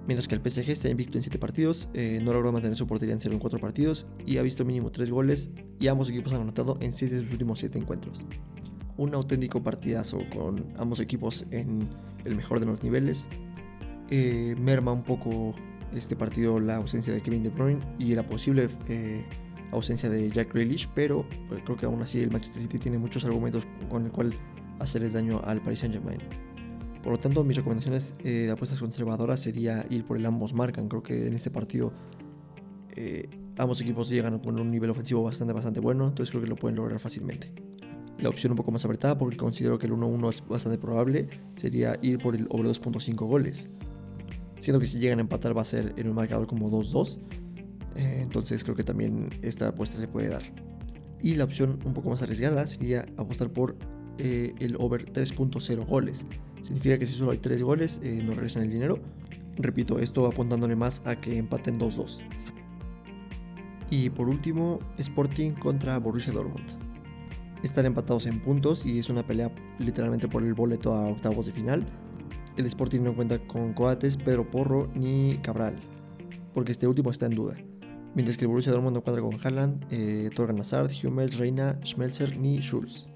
mientras 0.06 0.28
que 0.28 0.34
el 0.34 0.40
PSG 0.40 0.70
está 0.70 0.88
invicto 0.88 1.18
en 1.18 1.22
7 1.22 1.38
partidos, 1.38 1.88
eh, 1.94 2.20
no 2.22 2.32
logró 2.32 2.52
mantener 2.52 2.76
su 2.76 2.86
portería 2.86 3.14
en 3.14 3.20
0 3.20 3.34
en 3.34 3.40
4 3.40 3.58
partidos 3.58 4.06
y 4.24 4.38
ha 4.38 4.42
visto 4.42 4.64
mínimo 4.64 4.90
3 4.90 5.10
goles 5.10 5.50
y 5.78 5.88
ambos 5.88 6.08
equipos 6.10 6.32
han 6.32 6.42
anotado 6.42 6.78
en 6.80 6.92
6 6.92 7.10
de 7.10 7.18
sus 7.20 7.32
últimos 7.32 7.58
7 7.58 7.78
encuentros. 7.78 8.24
Un 8.96 9.14
auténtico 9.14 9.62
partidazo 9.62 10.20
con 10.34 10.72
ambos 10.78 11.00
equipos 11.00 11.44
en 11.50 11.86
el 12.24 12.36
mejor 12.36 12.60
de 12.60 12.66
los 12.66 12.82
niveles. 12.82 13.28
Eh, 14.10 14.54
merma 14.58 14.92
un 14.92 15.02
poco 15.02 15.54
este 15.94 16.16
partido 16.16 16.60
la 16.60 16.76
ausencia 16.76 17.12
de 17.12 17.20
Kevin 17.20 17.42
De 17.42 17.50
Bruyne 17.50 17.80
y 17.98 18.14
la 18.14 18.26
posible 18.26 18.68
eh, 18.88 19.24
ausencia 19.76 20.08
de 20.10 20.30
Jack 20.30 20.52
Grealish, 20.52 20.88
pero 20.94 21.26
pues, 21.48 21.62
creo 21.64 21.76
que 21.76 21.86
aún 21.86 22.02
así 22.02 22.20
el 22.20 22.30
Manchester 22.30 22.62
City 22.62 22.78
tiene 22.78 22.98
muchos 22.98 23.24
argumentos 23.24 23.66
con 23.88 24.04
el 24.04 24.10
cual 24.10 24.32
hacerles 24.78 25.12
daño 25.12 25.40
al 25.44 25.60
Paris 25.62 25.80
Saint 25.80 25.94
Germain. 25.94 26.20
Por 27.02 27.12
lo 27.12 27.18
tanto, 27.18 27.44
mis 27.44 27.56
recomendaciones 27.56 28.16
eh, 28.24 28.46
de 28.46 28.50
apuestas 28.50 28.80
conservadoras 28.80 29.38
sería 29.38 29.86
ir 29.90 30.04
por 30.04 30.16
el 30.16 30.26
ambos 30.26 30.54
marcan. 30.54 30.88
Creo 30.88 31.04
que 31.04 31.28
en 31.28 31.34
este 31.34 31.50
partido 31.50 31.92
eh, 32.96 33.28
ambos 33.58 33.80
equipos 33.80 34.08
llegan 34.08 34.38
con 34.38 34.58
un 34.58 34.70
nivel 34.70 34.90
ofensivo 34.90 35.22
bastante, 35.22 35.52
bastante 35.52 35.80
bueno, 35.80 36.08
entonces 36.08 36.30
creo 36.30 36.42
que 36.42 36.48
lo 36.48 36.56
pueden 36.56 36.76
lograr 36.76 36.98
fácilmente. 36.98 37.52
La 38.18 38.30
opción 38.30 38.52
un 38.52 38.56
poco 38.56 38.72
más 38.72 38.84
apretada, 38.84 39.18
porque 39.18 39.36
considero 39.36 39.78
que 39.78 39.86
el 39.86 39.92
1-1 39.92 40.30
es 40.30 40.48
bastante 40.48 40.78
probable, 40.78 41.28
sería 41.56 41.98
ir 42.02 42.18
por 42.18 42.34
el 42.34 42.46
over 42.48 42.66
2.5 42.66 43.14
goles. 43.26 43.68
Siendo 44.58 44.80
que 44.80 44.86
si 44.86 44.98
llegan 44.98 45.18
a 45.18 45.22
empatar 45.22 45.56
va 45.56 45.62
a 45.62 45.66
ser 45.66 45.92
en 45.96 46.08
un 46.08 46.14
marcador 46.14 46.46
como 46.46 46.70
2-2. 46.70 47.20
Eh, 48.26 48.32
entonces 48.36 48.64
creo 48.64 48.76
que 48.76 48.84
también 48.84 49.30
esta 49.42 49.68
apuesta 49.68 49.98
se 49.98 50.08
puede 50.08 50.28
dar. 50.28 50.42
Y 51.22 51.34
la 51.34 51.44
opción 51.44 51.78
un 51.84 51.94
poco 51.94 52.10
más 52.10 52.22
arriesgada 52.22 52.66
sería 52.66 53.06
apostar 53.16 53.50
por 53.50 53.76
el 54.18 54.76
over 54.78 55.12
3.0 55.12 55.86
goles. 55.86 56.26
Significa 56.62 56.98
que 56.98 57.06
si 57.06 57.14
solo 57.14 57.30
hay 57.30 57.38
3 57.38 57.62
goles, 57.62 58.00
eh, 58.02 58.20
no 58.24 58.32
regresan 58.32 58.62
el 58.62 58.70
dinero. 58.70 58.98
Repito, 59.56 60.00
esto 60.00 60.26
apuntándole 60.26 60.74
más 60.74 61.00
a 61.04 61.20
que 61.20 61.38
empaten 61.38 61.78
2-2. 61.78 62.22
Y 63.88 64.10
por 64.10 64.28
último, 64.28 64.80
Sporting 64.98 65.52
contra 65.52 65.96
Borussia 65.98 66.32
Dortmund. 66.32 66.66
Están 67.62 67.86
empatados 67.86 68.26
en 68.26 68.40
puntos 68.40 68.84
y 68.84 68.98
es 68.98 69.08
una 69.08 69.24
pelea 69.24 69.52
literalmente 69.78 70.26
por 70.26 70.42
el 70.42 70.54
boleto 70.54 70.92
a 70.92 71.06
octavos 71.08 71.46
de 71.46 71.52
final. 71.52 71.86
El 72.56 72.66
Sporting 72.66 73.02
no 73.02 73.14
cuenta 73.14 73.38
con 73.38 73.72
Coates, 73.72 74.16
Pedro 74.16 74.50
Porro 74.50 74.90
ni 74.94 75.38
Cabral, 75.42 75.76
porque 76.52 76.72
este 76.72 76.86
último 76.86 77.10
está 77.10 77.26
en 77.26 77.32
duda. 77.32 77.54
Mientras 78.14 78.38
que 78.38 78.44
el 78.44 78.48
Borussia 78.48 78.72
Dortmund 78.72 78.96
no 78.96 79.02
cuadra 79.02 79.20
con 79.20 79.34
Haaland, 79.42 79.84
eh, 79.90 80.30
Torgan 80.34 80.58
Hazard, 80.60 80.90
Hummels, 81.04 81.36
Reina, 81.36 81.78
Schmelzer 81.84 82.38
ni 82.38 82.60
Schulz 82.60 83.08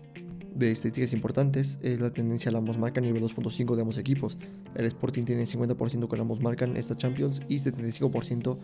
de 0.55 0.71
estadísticas 0.71 1.13
importantes 1.13 1.79
es 1.83 2.01
la 2.01 2.11
tendencia 2.11 2.53
a 2.53 2.57
ambos 2.57 2.79
marcan 2.79 3.05
nivel 3.05 3.23
2.5 3.23 3.75
de 3.75 3.81
ambos 3.81 3.99
equipos. 3.99 4.39
El 4.75 4.85
Sporting 4.87 5.25
tiene 5.25 5.45
50% 5.45 6.09
con 6.09 6.21
ambos 6.21 6.41
marcan 6.41 6.77
esta 6.77 6.97
Champions 6.97 7.43
y 7.49 7.57
75% 7.57 8.59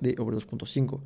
de 0.00 0.14
over 0.18 0.34
2.5. 0.34 1.00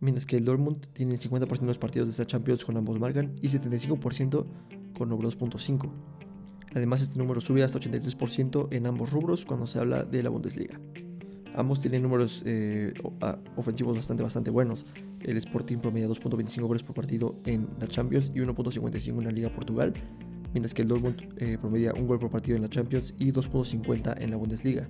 Mientras 0.00 0.26
que 0.26 0.36
el 0.36 0.44
Dortmund 0.44 0.86
tiene 0.92 1.14
50% 1.14 1.60
de 1.60 1.66
los 1.66 1.78
partidos 1.78 2.08
de 2.08 2.10
esta 2.10 2.26
Champions 2.26 2.64
con 2.64 2.76
ambos 2.76 2.98
marcan 2.98 3.36
y 3.40 3.48
75% 3.48 4.44
con 4.98 5.12
over 5.12 5.26
2.5. 5.26 5.90
Además 6.74 7.02
este 7.02 7.18
número 7.18 7.40
sube 7.40 7.62
hasta 7.62 7.78
83% 7.78 8.68
en 8.72 8.86
ambos 8.86 9.10
rubros 9.12 9.46
cuando 9.46 9.66
se 9.66 9.78
habla 9.78 10.02
de 10.02 10.22
la 10.22 10.30
Bundesliga. 10.30 10.78
Ambos 11.56 11.80
tienen 11.80 12.02
números 12.02 12.42
eh, 12.44 12.92
ofensivos 13.56 13.96
bastante, 13.96 14.22
bastante 14.22 14.50
buenos. 14.50 14.84
El 15.20 15.38
Sporting 15.38 15.78
promedia 15.78 16.06
2.25 16.06 16.66
goles 16.66 16.82
por 16.82 16.94
partido 16.94 17.34
en 17.46 17.66
la 17.80 17.88
Champions 17.88 18.30
y 18.34 18.40
1.55 18.40 19.18
en 19.18 19.24
la 19.24 19.30
Liga 19.30 19.48
Portugal, 19.48 19.94
mientras 20.52 20.74
que 20.74 20.82
el 20.82 20.88
Dortmund 20.88 21.34
eh, 21.38 21.56
promedia 21.58 21.94
un 21.94 22.06
gol 22.06 22.18
por 22.18 22.30
partido 22.30 22.56
en 22.56 22.62
la 22.62 22.68
Champions 22.68 23.14
y 23.18 23.32
2.50 23.32 24.20
en 24.20 24.30
la 24.30 24.36
Bundesliga. 24.36 24.86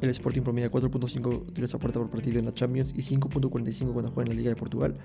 El 0.00 0.08
Sporting 0.08 0.40
promedia 0.40 0.70
4.5 0.70 1.52
tiros 1.52 1.74
a 1.74 1.78
puerta 1.78 1.98
por 2.00 2.08
partido 2.08 2.38
en 2.38 2.46
la 2.46 2.54
Champions 2.54 2.94
y 2.96 3.02
5.45 3.02 3.92
cuando 3.92 4.10
juega 4.12 4.22
en 4.22 4.28
la 4.30 4.34
Liga 4.34 4.48
de 4.48 4.56
Portugal. 4.56 4.96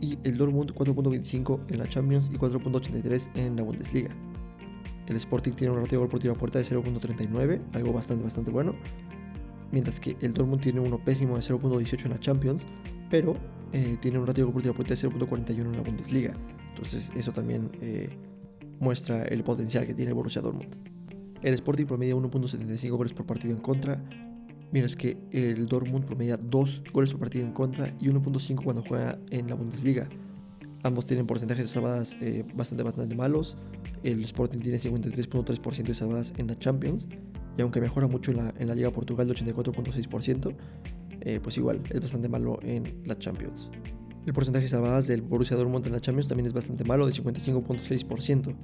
Y 0.00 0.18
el 0.24 0.36
Dortmund 0.36 0.72
4.25 0.72 1.72
en 1.72 1.78
la 1.78 1.86
Champions 1.86 2.30
y 2.34 2.36
4.83 2.36 3.30
en 3.36 3.54
la 3.54 3.62
Bundesliga. 3.62 4.10
El 5.06 5.14
Sporting 5.14 5.52
tiene 5.52 5.72
un 5.72 5.78
ratio 5.78 5.92
de 5.92 5.96
gol 5.98 6.08
por 6.08 6.18
tiro 6.18 6.34
a 6.34 6.36
puerta 6.36 6.58
de 6.58 6.64
0.39, 6.64 7.60
algo 7.74 7.92
bastante 7.92 8.24
bastante 8.24 8.50
bueno 8.50 8.74
mientras 9.72 10.00
que 10.00 10.16
el 10.20 10.32
Dortmund 10.32 10.62
tiene 10.62 10.80
uno 10.80 10.98
pésimo 11.02 11.36
de 11.36 11.42
0.18 11.42 12.04
en 12.04 12.10
la 12.10 12.20
Champions, 12.20 12.66
pero 13.10 13.36
eh, 13.72 13.96
tiene 14.00 14.18
un 14.18 14.26
ratio 14.26 14.46
de 14.46 14.62
de 14.62 14.72
puerta 14.72 14.94
de 14.94 15.00
0.41 15.00 15.60
en 15.60 15.72
la 15.76 15.82
Bundesliga. 15.82 16.36
Entonces 16.68 17.10
eso 17.16 17.32
también 17.32 17.70
eh, 17.80 18.10
muestra 18.80 19.24
el 19.24 19.42
potencial 19.42 19.86
que 19.86 19.94
tiene 19.94 20.12
Borussia 20.12 20.42
Dortmund. 20.42 20.76
El 21.42 21.54
Sporting 21.54 21.86
promedia 21.86 22.14
1.75 22.14 22.90
goles 22.90 23.12
por 23.12 23.26
partido 23.26 23.54
en 23.54 23.60
contra, 23.60 24.02
mientras 24.72 24.96
que 24.96 25.18
el 25.30 25.66
Dortmund 25.68 26.04
promedia 26.04 26.36
2 26.36 26.84
goles 26.92 27.10
por 27.12 27.20
partido 27.20 27.44
en 27.44 27.52
contra 27.52 27.88
y 28.00 28.08
1.5 28.08 28.62
cuando 28.62 28.82
juega 28.82 29.18
en 29.30 29.48
la 29.48 29.54
Bundesliga. 29.54 30.08
Ambos 30.82 31.06
tienen 31.06 31.26
porcentajes 31.26 31.66
de 31.66 31.72
salvadas 31.72 32.16
eh, 32.20 32.44
bastante, 32.54 32.84
bastante 32.84 33.14
malos. 33.14 33.56
El 34.02 34.22
Sporting 34.24 34.60
tiene 34.60 34.78
53.3% 34.78 35.82
de 35.82 35.94
salvadas 35.94 36.32
en 36.36 36.46
la 36.46 36.54
Champions 36.54 37.08
y 37.56 37.62
aunque 37.62 37.80
mejora 37.80 38.06
mucho 38.06 38.30
en 38.30 38.38
la, 38.38 38.54
en 38.58 38.68
la 38.68 38.74
Liga 38.74 38.90
Portugal 38.90 39.26
de 39.26 39.34
84.6%, 39.34 40.54
eh, 41.20 41.40
pues 41.42 41.56
igual 41.56 41.80
es 41.90 42.00
bastante 42.00 42.28
malo 42.28 42.58
en 42.62 43.02
la 43.04 43.18
Champions. 43.18 43.70
El 44.26 44.32
porcentaje 44.32 44.64
de 44.64 44.68
salvadas 44.68 45.06
del 45.06 45.22
Borussia 45.22 45.56
Dortmund 45.56 45.86
en 45.86 45.92
la 45.92 46.00
Champions 46.00 46.28
también 46.28 46.46
es 46.46 46.52
bastante 46.52 46.84
malo, 46.84 47.06
de 47.06 47.12
55.6%. 47.12 48.56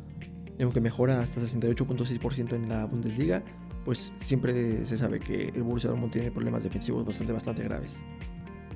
Y 0.58 0.62
aunque 0.62 0.80
mejora 0.80 1.20
hasta 1.20 1.40
68.6% 1.40 2.54
en 2.54 2.68
la 2.68 2.84
Bundesliga, 2.84 3.42
pues 3.84 4.12
siempre 4.16 4.84
se 4.86 4.96
sabe 4.96 5.20
que 5.20 5.48
el 5.48 5.62
Borussia 5.62 5.90
Dortmund 5.90 6.12
tiene 6.12 6.30
problemas 6.30 6.62
defensivos 6.62 7.04
bastante, 7.04 7.32
bastante 7.32 7.62
graves. 7.62 8.04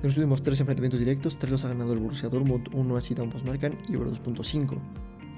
De 0.01 0.07
los 0.07 0.17
últimos 0.17 0.41
tres 0.41 0.59
enfrentamientos 0.59 0.99
directos, 0.99 1.37
tres 1.37 1.51
los 1.51 1.65
ha 1.65 1.69
ganado 1.69 1.93
el 1.93 1.99
Borussia 1.99 2.29
Dortmund, 2.29 2.69
uno 2.73 2.95
ha 2.95 3.01
sido 3.01 3.23
ambos 3.23 3.43
marcan 3.43 3.77
y 3.89 3.95
over 3.95 4.09
2.5. 4.09 4.77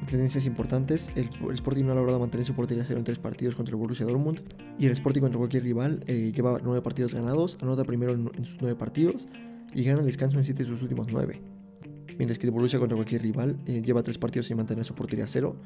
Tendencias 0.07 0.45
importantes, 0.45 1.11
el, 1.15 1.29
Sporting 1.51 1.85
no 1.85 1.91
ha 1.91 1.95
logrado 1.95 2.19
mantener 2.19 2.45
su 2.45 2.55
portería 2.55 2.83
cero 2.85 2.99
en 2.99 3.03
tres 3.03 3.19
partidos 3.19 3.55
contra 3.55 3.73
el 3.73 3.79
Borussia 3.79 4.05
Dortmund 4.05 4.41
y 4.79 4.85
el 4.85 4.91
Sporting 4.93 5.21
contra 5.21 5.37
cualquier 5.37 5.63
rival 5.63 6.03
eh, 6.07 6.31
lleva 6.33 6.59
nueve 6.63 6.81
partidos 6.81 7.13
ganados, 7.13 7.57
anota 7.61 7.83
primero 7.83 8.13
en, 8.13 8.45
sus 8.45 8.59
nueve 8.61 8.75
partidos 8.75 9.27
y 9.73 9.83
gana 9.83 9.99
el 9.99 10.05
descanso 10.05 10.39
en 10.39 10.45
siete 10.45 10.63
de 10.63 10.69
sus 10.69 10.81
últimos 10.81 11.07
nueve. 11.11 11.41
Mientras 12.17 12.39
que 12.39 12.47
el 12.47 12.51
Borussia 12.51 12.79
contra 12.79 12.95
cualquier 12.95 13.21
rival 13.21 13.59
eh, 13.67 13.81
lleva 13.85 14.01
tres 14.01 14.17
partidos 14.17 14.47
sin 14.47 14.57
mantener 14.57 14.83
su 14.83 14.95
portería 14.95 15.27
cero, 15.27 15.57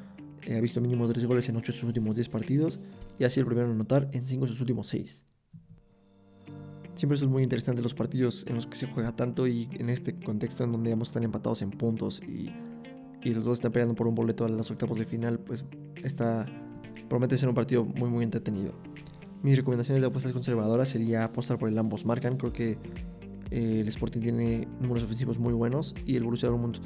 eh, 0.45 0.57
ha 0.57 0.61
visto 0.61 0.81
mínimo 0.81 1.07
tres 1.07 1.25
goles 1.25 1.47
en 1.47 1.55
ocho 1.55 1.71
de 1.71 1.77
sus 1.77 1.85
últimos 1.85 2.15
diez 2.15 2.27
partidos 2.27 2.81
y 3.19 3.23
ha 3.23 3.29
sido 3.29 3.43
el 3.43 3.47
primero 3.47 3.67
en 3.67 3.75
anotar 3.75 4.09
en 4.11 4.25
cinco 4.25 4.45
de 4.45 4.51
sus 4.51 4.59
últimos 4.59 4.87
seis. 4.87 5.25
Siempre 6.95 7.17
son 7.17 7.29
muy 7.31 7.43
interesantes 7.43 7.81
los 7.81 7.93
partidos 7.93 8.45
en 8.47 8.55
los 8.55 8.67
que 8.67 8.75
se 8.75 8.87
juega 8.87 9.15
tanto 9.15 9.47
y 9.47 9.69
en 9.73 9.89
este 9.89 10.19
contexto 10.19 10.63
en 10.63 10.71
donde 10.73 10.91
ambos 10.91 11.09
están 11.09 11.23
empatados 11.23 11.61
en 11.61 11.71
puntos 11.71 12.21
y, 12.21 12.51
y 13.23 13.33
los 13.33 13.45
dos 13.45 13.57
están 13.57 13.71
peleando 13.71 13.95
por 13.95 14.07
un 14.07 14.15
boleto 14.15 14.45
a 14.45 14.49
los 14.49 14.69
octavos 14.71 14.99
de 14.99 15.05
final, 15.05 15.39
pues 15.39 15.65
está 16.03 16.45
promete 17.09 17.37
ser 17.37 17.49
un 17.49 17.55
partido 17.55 17.85
muy 17.85 18.09
muy 18.09 18.23
entretenido. 18.23 18.73
Mis 19.41 19.57
recomendaciones 19.57 20.01
de 20.01 20.07
apuestas 20.07 20.31
conservadoras 20.31 20.89
sería 20.89 21.25
apostar 21.25 21.57
por 21.57 21.69
el 21.69 21.77
ambos 21.77 22.05
marcan, 22.05 22.37
creo 22.37 22.53
que 22.53 22.77
eh, 23.51 23.81
el 23.81 23.87
Sporting 23.87 24.21
tiene 24.21 24.67
números 24.79 25.03
ofensivos 25.03 25.37
muy 25.37 25.53
buenos 25.53 25.95
y 26.05 26.15
el 26.15 26.23
Borussia 26.23 26.49
Dortmund 26.49 26.79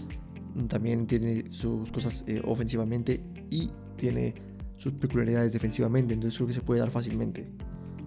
también 0.68 1.06
tiene 1.06 1.46
sus 1.52 1.92
cosas 1.92 2.24
eh, 2.28 2.42
ofensivamente 2.44 3.24
y 3.50 3.70
tiene 3.96 4.34
sus 4.76 4.94
peculiaridades 4.94 5.54
defensivamente, 5.54 6.14
entonces 6.14 6.38
creo 6.38 6.48
que 6.48 6.54
se 6.54 6.62
puede 6.62 6.80
dar 6.80 6.90
fácilmente. 6.90 7.48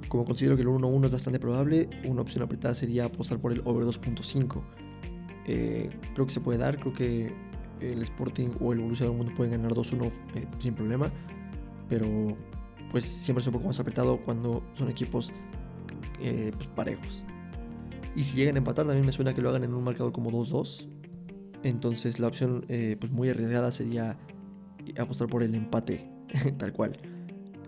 Como 0.09 0.25
considero 0.25 0.57
que 0.57 0.63
el 0.63 0.69
1-1 0.69 1.05
es 1.05 1.11
bastante 1.11 1.39
probable, 1.39 1.89
una 2.09 2.23
opción 2.23 2.43
apretada 2.43 2.75
sería 2.75 3.05
apostar 3.05 3.39
por 3.39 3.53
el 3.53 3.61
over 3.65 3.85
2.5. 3.87 4.63
Eh, 5.47 5.91
creo 6.15 6.27
que 6.27 6.33
se 6.33 6.41
puede 6.41 6.59
dar, 6.59 6.79
creo 6.79 6.93
que 6.93 7.33
el 7.81 8.03
Sporting 8.03 8.51
o 8.61 8.73
el 8.73 8.81
Borussia 8.81 9.07
Dortmund 9.07 9.35
pueden 9.35 9.53
ganar 9.53 9.73
2-1 9.73 10.11
eh, 10.35 10.47
sin 10.59 10.75
problema, 10.75 11.11
pero 11.89 12.07
pues 12.91 13.05
siempre 13.05 13.41
es 13.41 13.47
un 13.47 13.55
poco 13.55 13.67
más 13.67 13.81
apretado 13.81 14.19
cuando 14.25 14.63
son 14.75 14.91
equipos 14.91 15.33
eh, 16.21 16.53
pues, 16.55 16.69
parejos. 16.69 17.25
Y 18.17 18.25
si 18.25 18.37
llegan 18.37 18.57
a 18.57 18.59
empatar, 18.59 18.87
también 18.87 19.07
me 19.07 19.13
suena 19.13 19.35
que 19.35 19.43
lo 19.43 19.51
hagan 19.51 19.65
en 19.65 19.75
un 19.75 19.85
marcador 19.85 20.13
como 20.13 20.31
2-2. 20.31 20.89
Entonces 21.63 22.19
la 22.19 22.27
opción 22.27 22.65
pues 22.67 23.13
muy 23.13 23.29
arriesgada 23.29 23.71
sería 23.71 24.19
apostar 24.99 25.29
por 25.29 25.43
el 25.43 25.55
empate, 25.55 26.11
tal 26.59 26.73
cual. 26.73 26.99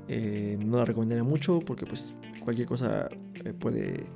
no 0.08 0.78
la 0.78 0.84
recomendaría 0.84 1.22
mucho 1.22 1.60
porque 1.60 1.86
pues 1.86 2.14
cualquier 2.42 2.66
cosa 2.66 3.08
eh, 3.44 3.52
puede 3.52 4.06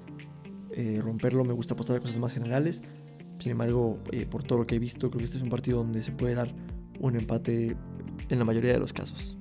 eh, 0.73 1.01
romperlo. 1.03 1.45
Me 1.45 1.53
gusta 1.53 1.75
apostar 1.75 1.97
a 1.97 2.01
cosas 2.01 2.19
más 2.19 2.33
generales. 2.33 2.83
Sin 3.39 3.53
embargo, 3.53 3.99
eh, 4.13 4.27
por 4.27 4.43
todo 4.43 4.61
lo 4.61 4.67
que 4.67 4.77
he 4.77 4.79
visto, 4.79 5.11
creo 5.11 5.19
que 5.19 5.25
este 5.25 5.39
es 5.39 5.43
un 5.43 5.51
partido 5.51 5.79
donde 5.79 6.03
se 6.03 6.13
puede 6.13 6.35
dar 6.35 6.55
un 7.01 7.17
empate 7.17 7.77
en 8.29 8.39
la 8.39 8.45
mayoría 8.45 8.73
de 8.73 8.79
los 8.79 8.93
casos. 8.93 9.37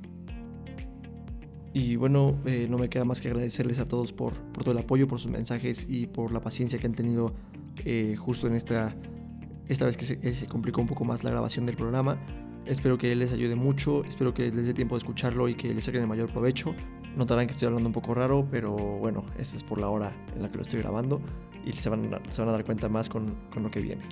Y 1.73 1.97
bueno, 1.97 2.38
no 2.69 2.77
me 2.77 2.88
queda 2.89 3.03
más 3.03 3.19
que 3.19 3.27
agradecerles 3.27 3.79
a 3.79 3.88
todos 3.88 4.13
por, 4.13 4.34
todo 4.53 4.71
el 4.71 4.77
apoyo, 4.77 5.08
por 5.08 5.19
sus 5.19 5.29
mensajes 5.29 5.86
y 5.89 6.08
por 6.08 6.31
la 6.31 6.39
paciencia 6.39 6.79
que 6.79 6.88
han 6.88 6.93
tenido 6.93 7.34
justo 8.17 8.47
en 8.47 8.55
esta, 8.55 8.95
esta 9.67 9.86
vez 9.86 9.97
que 9.97 10.05
se, 10.05 10.34
se, 10.34 10.47
complicó 10.47 10.79
un 10.79 10.88
poco 10.88 11.03
más 11.03 11.25
la 11.25 11.31
grabación 11.31 11.65
del 11.65 11.75
programa. 11.75 12.17
Espero 12.65 12.97
que 12.97 13.13
les 13.15 13.34
ayude 13.34 13.55
mucho, 13.55 14.05
espero 14.05 14.34
que 14.34 14.51
les 14.51 14.67
dé 14.67 14.73
tiempo 14.73 14.95
de 14.95 14.99
escucharlo 14.99 15.49
y 15.49 15.55
que 15.55 15.73
les 15.73 15.84
saquen 15.84 16.01
el 16.01 16.08
mayor 16.08 16.31
provecho. 16.31 16.73
Notarán 17.17 17.45
que 17.45 17.51
estoy 17.51 17.67
hablando 17.67 17.89
un 17.89 17.93
poco 17.93 18.13
raro, 18.13 18.47
pero 18.49 18.73
bueno, 18.73 19.25
esta 19.38 19.58
es 19.58 19.63
por 19.63 19.79
la 19.79 19.89
hora 19.89 20.15
en 20.34 20.43
la 20.43 20.49
que 20.49 20.58
lo 20.58 20.63
estoy 20.63 20.79
grabando 20.79 21.21
y 21.65 21.73
se 21.73 21.89
van, 21.89 22.13
a 22.13 22.51
dar 22.51 22.63
cuenta 22.63 22.88
más 22.88 23.10
con, 23.10 23.36
lo 23.56 23.71
que 23.71 23.82
viene. 23.82 24.04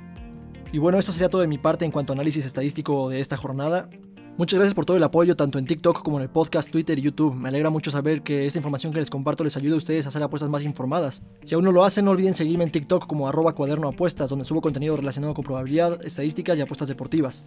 Y 0.72 0.80
bueno, 0.80 0.98
esto 0.98 1.12
sería 1.12 1.30
todo 1.30 1.42
de 1.42 1.48
mi 1.48 1.60
parte 1.60 1.86
en 1.86 1.92
cuanto 1.92 2.14
a 2.14 2.16
análisis 2.16 2.46
estadístico 2.46 3.10
de 3.10 3.20
esta 3.20 3.38
jornada. 3.38 3.90
Muchas 4.36 4.58
gracias 4.58 4.74
por 4.74 4.86
todo 4.86 4.98
el 4.98 5.04
apoyo, 5.04 5.36
tanto 5.36 5.60
en 5.60 5.66
TikTok 5.66 6.02
como 6.02 6.18
en 6.18 6.24
el 6.24 6.30
podcast, 6.30 6.72
Twitter 6.72 6.98
y 6.98 7.04
YouTube. 7.04 7.36
Me 7.36 7.50
alegra 7.50 7.70
mucho 7.70 7.92
saber 7.92 8.24
que 8.24 8.48
esta 8.48 8.58
información 8.58 8.92
que 8.92 9.00
les 9.00 9.12
comparto 9.12 9.44
les 9.44 9.56
ayuda 9.56 9.76
a 9.76 9.78
ustedes 9.78 10.06
a 10.06 10.10
hacer 10.10 10.24
apuestas 10.24 10.50
más 10.50 10.64
informadas. 10.64 11.22
Si 11.44 11.54
aún 11.54 11.64
no 11.64 11.72
lo 11.72 11.86
hacen, 11.86 12.06
no 12.06 12.12
olviden 12.12 12.34
seguirme 12.34 12.64
en 12.64 12.72
TikTok 12.72 13.06
como 13.06 13.28
arroba 13.28 13.54
donde 13.54 14.46
subo 14.46 14.62
contenido 14.62 14.98
relacionado 14.98 15.36
con 15.36 15.46
probabilidad, 15.46 16.04
estadísticas 16.04 16.58
y 16.58 16.62
apuestas 16.62 16.88
deportivas. 16.88 17.46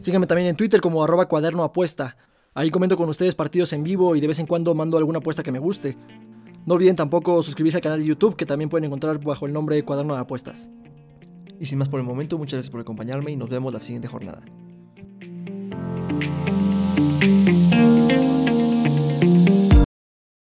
Síganme 0.00 0.26
también 0.26 0.48
en 0.48 0.56
Twitter 0.56 0.80
como 0.80 1.04
arroba 1.04 1.28
cuaderno. 1.28 1.70
Ahí 2.56 2.70
comento 2.72 2.96
con 2.96 3.08
ustedes 3.08 3.36
partidos 3.36 3.72
en 3.72 3.84
vivo 3.84 4.16
y 4.16 4.20
de 4.20 4.26
vez 4.26 4.40
en 4.40 4.46
cuando 4.46 4.74
mando 4.74 4.98
alguna 4.98 5.18
apuesta 5.18 5.44
que 5.44 5.52
me 5.52 5.60
guste. 5.60 5.96
No 6.66 6.74
olviden 6.74 6.96
tampoco 6.96 7.42
suscribirse 7.42 7.78
al 7.78 7.82
canal 7.82 7.98
de 8.00 8.06
YouTube 8.06 8.36
que 8.36 8.46
también 8.46 8.70
pueden 8.70 8.86
encontrar 8.86 9.22
bajo 9.22 9.46
el 9.46 9.52
nombre 9.52 9.76
de 9.76 9.84
Cuaderno 9.84 10.14
de 10.14 10.20
Apuestas. 10.20 10.70
Y 11.60 11.66
sin 11.66 11.78
más 11.78 11.88
por 11.88 12.00
el 12.00 12.06
momento, 12.06 12.38
muchas 12.38 12.54
gracias 12.54 12.70
por 12.70 12.80
acompañarme 12.80 13.32
y 13.32 13.36
nos 13.36 13.50
vemos 13.50 13.72
la 13.72 13.80
siguiente 13.80 14.08
jornada. 14.08 14.42